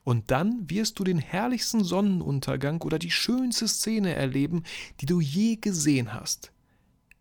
Und 0.04 0.30
dann 0.30 0.70
wirst 0.70 0.98
du 0.98 1.04
den 1.04 1.18
herrlichsten 1.18 1.84
Sonnenuntergang 1.84 2.80
oder 2.80 2.98
die 2.98 3.10
schönste 3.10 3.68
Szene 3.68 4.14
erleben, 4.14 4.62
die 5.00 5.06
du 5.06 5.20
je 5.20 5.56
gesehen 5.56 6.14
hast. 6.14 6.50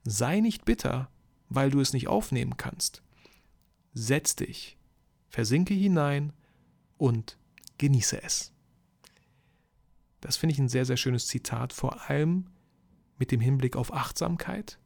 Sei 0.05 0.39
nicht 0.39 0.63
bitter, 0.63 1.09
weil 1.49 1.69
du 1.69 1.81
es 1.81 1.91
nicht 1.91 2.07
aufnehmen 2.07 2.55
kannst. 2.55 3.01
Setz 3.93 4.37
dich, 4.37 4.77
versinke 5.27 5.73
hinein 5.73 6.31
und 6.97 7.37
genieße 7.77 8.21
es. 8.23 8.51
Das 10.21 10.37
finde 10.37 10.53
ich 10.53 10.59
ein 10.59 10.69
sehr, 10.69 10.85
sehr 10.85 10.97
schönes 10.97 11.27
Zitat, 11.27 11.73
vor 11.73 12.09
allem 12.09 12.47
mit 13.17 13.31
dem 13.31 13.41
Hinblick 13.41 13.75
auf 13.75 13.93
Achtsamkeit, 13.93 14.79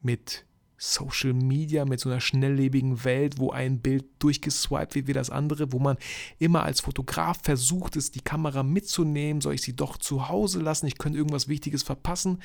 mit 0.00 0.46
Social 0.76 1.32
Media, 1.32 1.84
mit 1.84 2.00
so 2.00 2.10
einer 2.10 2.20
schnelllebigen 2.20 3.04
Welt, 3.04 3.38
wo 3.38 3.50
ein 3.50 3.80
Bild 3.80 4.04
durchgeswiped 4.18 4.94
wird 4.94 5.06
wie 5.06 5.12
das 5.12 5.30
andere, 5.30 5.72
wo 5.72 5.78
man 5.78 5.96
immer 6.38 6.64
als 6.64 6.80
Fotograf 6.80 7.40
versucht 7.42 7.96
ist, 7.96 8.14
die 8.14 8.20
Kamera 8.20 8.62
mitzunehmen, 8.62 9.40
soll 9.40 9.54
ich 9.54 9.62
sie 9.62 9.76
doch 9.76 9.96
zu 9.96 10.28
Hause 10.28 10.60
lassen, 10.60 10.86
ich 10.86 10.98
könnte 10.98 11.18
irgendwas 11.18 11.48
Wichtiges 11.48 11.82
verpassen. 11.82 12.40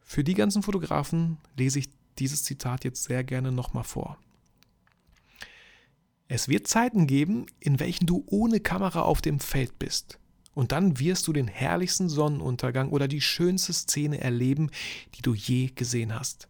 Für 0.00 0.24
die 0.24 0.34
ganzen 0.34 0.62
Fotografen 0.62 1.38
lese 1.56 1.78
ich 1.78 1.88
dieses 2.18 2.42
Zitat 2.44 2.84
jetzt 2.84 3.04
sehr 3.04 3.24
gerne 3.24 3.52
nochmal 3.52 3.84
vor. 3.84 4.18
Es 6.28 6.48
wird 6.48 6.66
Zeiten 6.66 7.06
geben, 7.06 7.46
in 7.60 7.78
welchen 7.78 8.06
du 8.06 8.24
ohne 8.26 8.60
Kamera 8.60 9.02
auf 9.02 9.20
dem 9.22 9.38
Feld 9.38 9.78
bist. 9.78 10.18
Und 10.54 10.72
dann 10.72 10.98
wirst 10.98 11.28
du 11.28 11.32
den 11.32 11.48
herrlichsten 11.48 12.08
Sonnenuntergang 12.08 12.88
oder 12.90 13.08
die 13.08 13.20
schönste 13.20 13.72
Szene 13.72 14.20
erleben, 14.20 14.70
die 15.14 15.22
du 15.22 15.34
je 15.34 15.70
gesehen 15.74 16.14
hast. 16.14 16.48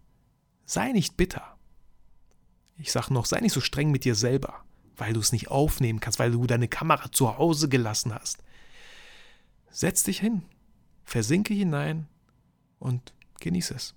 Sei 0.64 0.92
nicht 0.92 1.16
bitter. 1.16 1.58
Ich 2.78 2.92
sage 2.92 3.12
noch, 3.12 3.26
sei 3.26 3.40
nicht 3.40 3.52
so 3.52 3.60
streng 3.60 3.90
mit 3.90 4.04
dir 4.04 4.14
selber, 4.14 4.64
weil 4.96 5.12
du 5.12 5.20
es 5.20 5.32
nicht 5.32 5.48
aufnehmen 5.48 6.00
kannst, 6.00 6.18
weil 6.18 6.30
du 6.30 6.46
deine 6.46 6.68
Kamera 6.68 7.10
zu 7.10 7.36
Hause 7.36 7.68
gelassen 7.68 8.14
hast. 8.14 8.42
Setz 9.70 10.04
dich 10.04 10.20
hin, 10.20 10.42
versinke 11.04 11.52
hinein 11.52 12.06
und 12.78 13.12
genieße 13.40 13.74
es. 13.74 13.94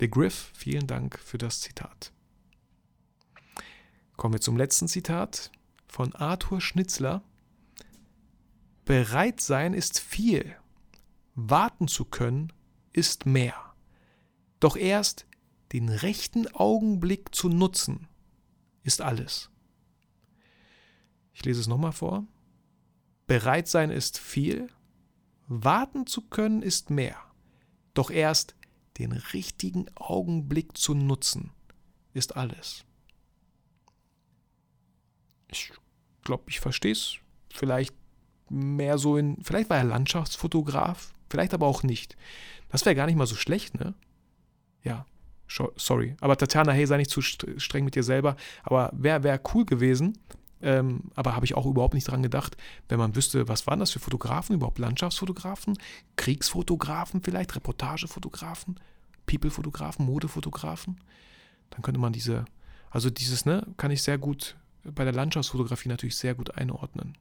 The 0.00 0.10
Griff, 0.10 0.50
vielen 0.54 0.86
Dank 0.86 1.18
für 1.18 1.38
das 1.38 1.60
Zitat. 1.60 2.12
Kommen 4.22 4.34
wir 4.34 4.40
zum 4.40 4.56
letzten 4.56 4.86
Zitat 4.86 5.50
von 5.88 6.14
Arthur 6.14 6.60
Schnitzler. 6.60 7.24
Bereit 8.84 9.40
sein 9.40 9.74
ist 9.74 9.98
viel, 9.98 10.54
warten 11.34 11.88
zu 11.88 12.04
können 12.04 12.52
ist 12.92 13.26
mehr. 13.26 13.74
Doch 14.60 14.76
erst 14.76 15.26
den 15.72 15.88
rechten 15.88 16.46
Augenblick 16.54 17.34
zu 17.34 17.48
nutzen 17.48 18.06
ist 18.84 19.00
alles. 19.00 19.50
Ich 21.34 21.44
lese 21.44 21.58
es 21.58 21.66
nochmal 21.66 21.90
vor. 21.90 22.24
Bereit 23.26 23.66
sein 23.66 23.90
ist 23.90 24.20
viel, 24.20 24.68
warten 25.48 26.06
zu 26.06 26.28
können 26.28 26.62
ist 26.62 26.90
mehr. 26.90 27.16
Doch 27.92 28.08
erst 28.08 28.54
den 28.98 29.10
richtigen 29.10 29.86
Augenblick 29.96 30.78
zu 30.78 30.94
nutzen 30.94 31.50
ist 32.14 32.36
alles. 32.36 32.84
Ich 35.52 35.72
glaube, 36.24 36.44
ich 36.46 36.60
verstehe 36.60 36.92
es. 36.92 37.16
Vielleicht 37.52 37.94
mehr 38.48 38.98
so 38.98 39.16
in, 39.16 39.42
vielleicht 39.42 39.70
war 39.70 39.78
er 39.78 39.84
Landschaftsfotograf, 39.84 41.12
vielleicht 41.28 41.54
aber 41.54 41.66
auch 41.66 41.82
nicht. 41.82 42.16
Das 42.68 42.84
wäre 42.84 42.94
gar 42.94 43.06
nicht 43.06 43.16
mal 43.16 43.26
so 43.26 43.34
schlecht, 43.34 43.78
ne? 43.78 43.94
Ja, 44.82 45.06
sorry. 45.76 46.16
Aber 46.20 46.36
Tatjana, 46.36 46.72
hey, 46.72 46.86
sei 46.86 46.96
nicht 46.96 47.10
zu 47.10 47.20
streng 47.22 47.84
mit 47.84 47.94
dir 47.94 48.02
selber. 48.02 48.36
Aber 48.62 48.90
wäre 48.94 49.22
wär 49.22 49.40
cool 49.54 49.64
gewesen. 49.64 50.18
Ähm, 50.62 51.10
aber 51.16 51.34
habe 51.34 51.44
ich 51.44 51.54
auch 51.54 51.66
überhaupt 51.66 51.94
nicht 51.94 52.08
dran 52.08 52.22
gedacht, 52.22 52.56
wenn 52.88 52.98
man 52.98 53.16
wüsste, 53.16 53.48
was 53.48 53.66
waren 53.66 53.80
das 53.80 53.90
für 53.90 53.98
Fotografen, 53.98 54.54
überhaupt 54.54 54.78
Landschaftsfotografen, 54.78 55.76
Kriegsfotografen 56.14 57.20
vielleicht, 57.20 57.56
Reportagefotografen, 57.56 58.78
People-Fotografen, 59.26 60.06
Modefotografen. 60.06 61.00
Dann 61.70 61.82
könnte 61.82 62.00
man 62.00 62.12
diese, 62.12 62.44
also 62.90 63.10
dieses, 63.10 63.44
ne, 63.44 63.66
kann 63.76 63.90
ich 63.90 64.02
sehr 64.02 64.18
gut 64.18 64.56
bei 64.84 65.04
der 65.04 65.12
Landschaftsfotografie 65.12 65.88
natürlich 65.88 66.16
sehr 66.16 66.34
gut 66.34 66.56
einordnen. 66.56 67.16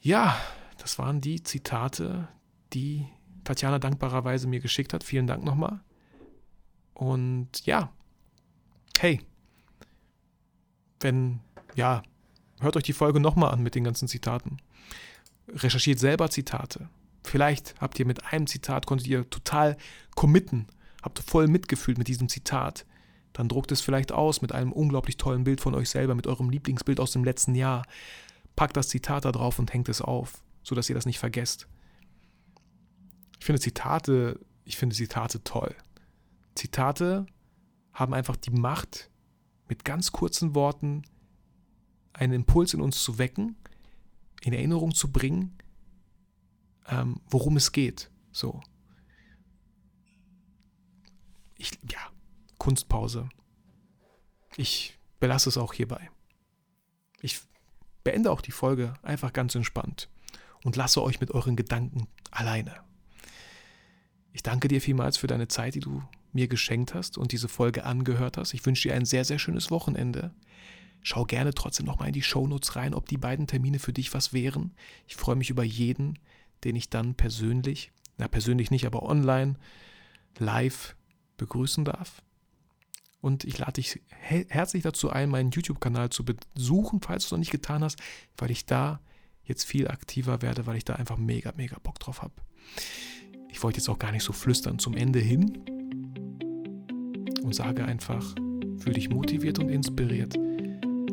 Ja, 0.00 0.36
das 0.78 0.98
waren 0.98 1.20
die 1.20 1.42
Zitate, 1.42 2.28
die 2.72 3.06
Tatjana 3.44 3.78
dankbarerweise 3.78 4.48
mir 4.48 4.60
geschickt 4.60 4.92
hat. 4.92 5.04
Vielen 5.04 5.26
Dank 5.26 5.44
nochmal. 5.44 5.80
Und 6.94 7.64
ja, 7.66 7.92
hey, 8.98 9.20
wenn, 11.00 11.40
ja, 11.74 12.02
hört 12.60 12.76
euch 12.76 12.84
die 12.84 12.92
Folge 12.92 13.20
nochmal 13.20 13.52
an 13.52 13.62
mit 13.62 13.74
den 13.74 13.84
ganzen 13.84 14.08
Zitaten. 14.08 14.58
Recherchiert 15.48 15.98
selber 15.98 16.30
Zitate. 16.30 16.88
Vielleicht 17.24 17.74
habt 17.80 17.98
ihr 17.98 18.06
mit 18.06 18.32
einem 18.32 18.46
Zitat, 18.46 18.86
konntet 18.86 19.06
ihr 19.06 19.28
total 19.30 19.76
committen, 20.14 20.66
habt 21.02 21.18
voll 21.20 21.46
mitgefühlt 21.46 21.98
mit 21.98 22.08
diesem 22.08 22.28
Zitat. 22.28 22.86
Dann 23.32 23.48
druckt 23.48 23.72
es 23.72 23.80
vielleicht 23.80 24.12
aus 24.12 24.42
mit 24.42 24.52
einem 24.52 24.72
unglaublich 24.72 25.16
tollen 25.16 25.44
Bild 25.44 25.60
von 25.60 25.74
euch 25.74 25.88
selber, 25.88 26.14
mit 26.14 26.26
eurem 26.26 26.50
Lieblingsbild 26.50 27.00
aus 27.00 27.12
dem 27.12 27.24
letzten 27.24 27.54
Jahr. 27.54 27.84
Packt 28.56 28.76
das 28.76 28.88
Zitat 28.88 29.24
da 29.24 29.32
drauf 29.32 29.58
und 29.58 29.72
hängt 29.72 29.88
es 29.88 30.02
auf, 30.02 30.42
sodass 30.62 30.88
ihr 30.88 30.94
das 30.94 31.06
nicht 31.06 31.18
vergesst. 31.18 31.66
Ich 33.38 33.46
finde 33.46 33.60
Zitate, 33.60 34.38
ich 34.64 34.76
finde 34.76 34.94
Zitate 34.94 35.42
toll. 35.42 35.74
Zitate 36.54 37.26
haben 37.92 38.14
einfach 38.14 38.36
die 38.36 38.50
Macht, 38.50 39.10
mit 39.68 39.86
ganz 39.86 40.12
kurzen 40.12 40.54
Worten 40.54 41.02
einen 42.12 42.34
Impuls 42.34 42.74
in 42.74 42.82
uns 42.82 43.02
zu 43.02 43.16
wecken, 43.16 43.56
in 44.42 44.52
Erinnerung 44.52 44.94
zu 44.94 45.10
bringen, 45.10 45.56
ähm, 46.88 47.20
worum 47.30 47.56
es 47.56 47.72
geht. 47.72 48.10
So. 48.32 48.60
Ich, 51.56 51.70
ja, 51.90 52.11
Kunstpause. 52.62 53.28
Ich 54.56 54.96
belasse 55.18 55.48
es 55.48 55.58
auch 55.58 55.72
hierbei. 55.72 56.10
Ich 57.20 57.40
beende 58.04 58.30
auch 58.30 58.40
die 58.40 58.52
Folge 58.52 58.94
einfach 59.02 59.32
ganz 59.32 59.56
entspannt 59.56 60.08
und 60.62 60.76
lasse 60.76 61.02
euch 61.02 61.20
mit 61.20 61.32
euren 61.32 61.56
Gedanken 61.56 62.06
alleine. 62.30 62.76
Ich 64.32 64.44
danke 64.44 64.68
dir 64.68 64.80
vielmals 64.80 65.16
für 65.16 65.26
deine 65.26 65.48
Zeit, 65.48 65.74
die 65.74 65.80
du 65.80 66.04
mir 66.32 66.46
geschenkt 66.46 66.94
hast 66.94 67.18
und 67.18 67.32
diese 67.32 67.48
Folge 67.48 67.84
angehört 67.84 68.36
hast. 68.36 68.54
Ich 68.54 68.64
wünsche 68.64 68.88
dir 68.88 68.94
ein 68.94 69.06
sehr, 69.06 69.24
sehr 69.24 69.40
schönes 69.40 69.72
Wochenende. 69.72 70.30
Schau 71.02 71.24
gerne 71.24 71.54
trotzdem 71.54 71.86
nochmal 71.86 72.10
in 72.10 72.14
die 72.14 72.22
Shownotes 72.22 72.76
rein, 72.76 72.94
ob 72.94 73.08
die 73.08 73.18
beiden 73.18 73.48
Termine 73.48 73.80
für 73.80 73.92
dich 73.92 74.14
was 74.14 74.32
wären. 74.32 74.72
Ich 75.08 75.16
freue 75.16 75.34
mich 75.34 75.50
über 75.50 75.64
jeden, 75.64 76.16
den 76.62 76.76
ich 76.76 76.90
dann 76.90 77.16
persönlich, 77.16 77.90
na 78.18 78.28
persönlich 78.28 78.70
nicht, 78.70 78.86
aber 78.86 79.02
online, 79.02 79.56
live 80.38 80.94
begrüßen 81.38 81.84
darf. 81.84 82.22
Und 83.22 83.44
ich 83.44 83.56
lade 83.56 83.74
dich 83.74 84.02
herzlich 84.18 84.82
dazu 84.82 85.08
ein, 85.08 85.30
meinen 85.30 85.52
YouTube-Kanal 85.52 86.10
zu 86.10 86.24
besuchen, 86.24 87.00
falls 87.00 87.22
du 87.22 87.26
es 87.26 87.30
noch 87.30 87.38
nicht 87.38 87.52
getan 87.52 87.84
hast, 87.84 87.96
weil 88.36 88.50
ich 88.50 88.66
da 88.66 89.00
jetzt 89.44 89.64
viel 89.64 89.86
aktiver 89.86 90.42
werde, 90.42 90.66
weil 90.66 90.76
ich 90.76 90.84
da 90.84 90.94
einfach 90.94 91.16
mega, 91.16 91.52
mega 91.56 91.76
Bock 91.80 92.00
drauf 92.00 92.20
habe. 92.20 92.34
Ich 93.48 93.62
wollte 93.62 93.78
jetzt 93.78 93.88
auch 93.88 94.00
gar 94.00 94.10
nicht 94.10 94.24
so 94.24 94.32
flüstern 94.32 94.80
zum 94.80 94.96
Ende 94.96 95.20
hin 95.20 95.62
und 97.44 97.54
sage 97.54 97.84
einfach, 97.84 98.34
fühl 98.78 98.94
dich 98.94 99.08
motiviert 99.08 99.60
und 99.60 99.68
inspiriert, 99.68 100.36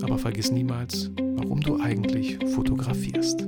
aber 0.01 0.17
vergiss 0.17 0.49
niemals, 0.49 1.11
warum 1.15 1.61
du 1.61 1.79
eigentlich 1.79 2.39
fotografierst. 2.55 3.47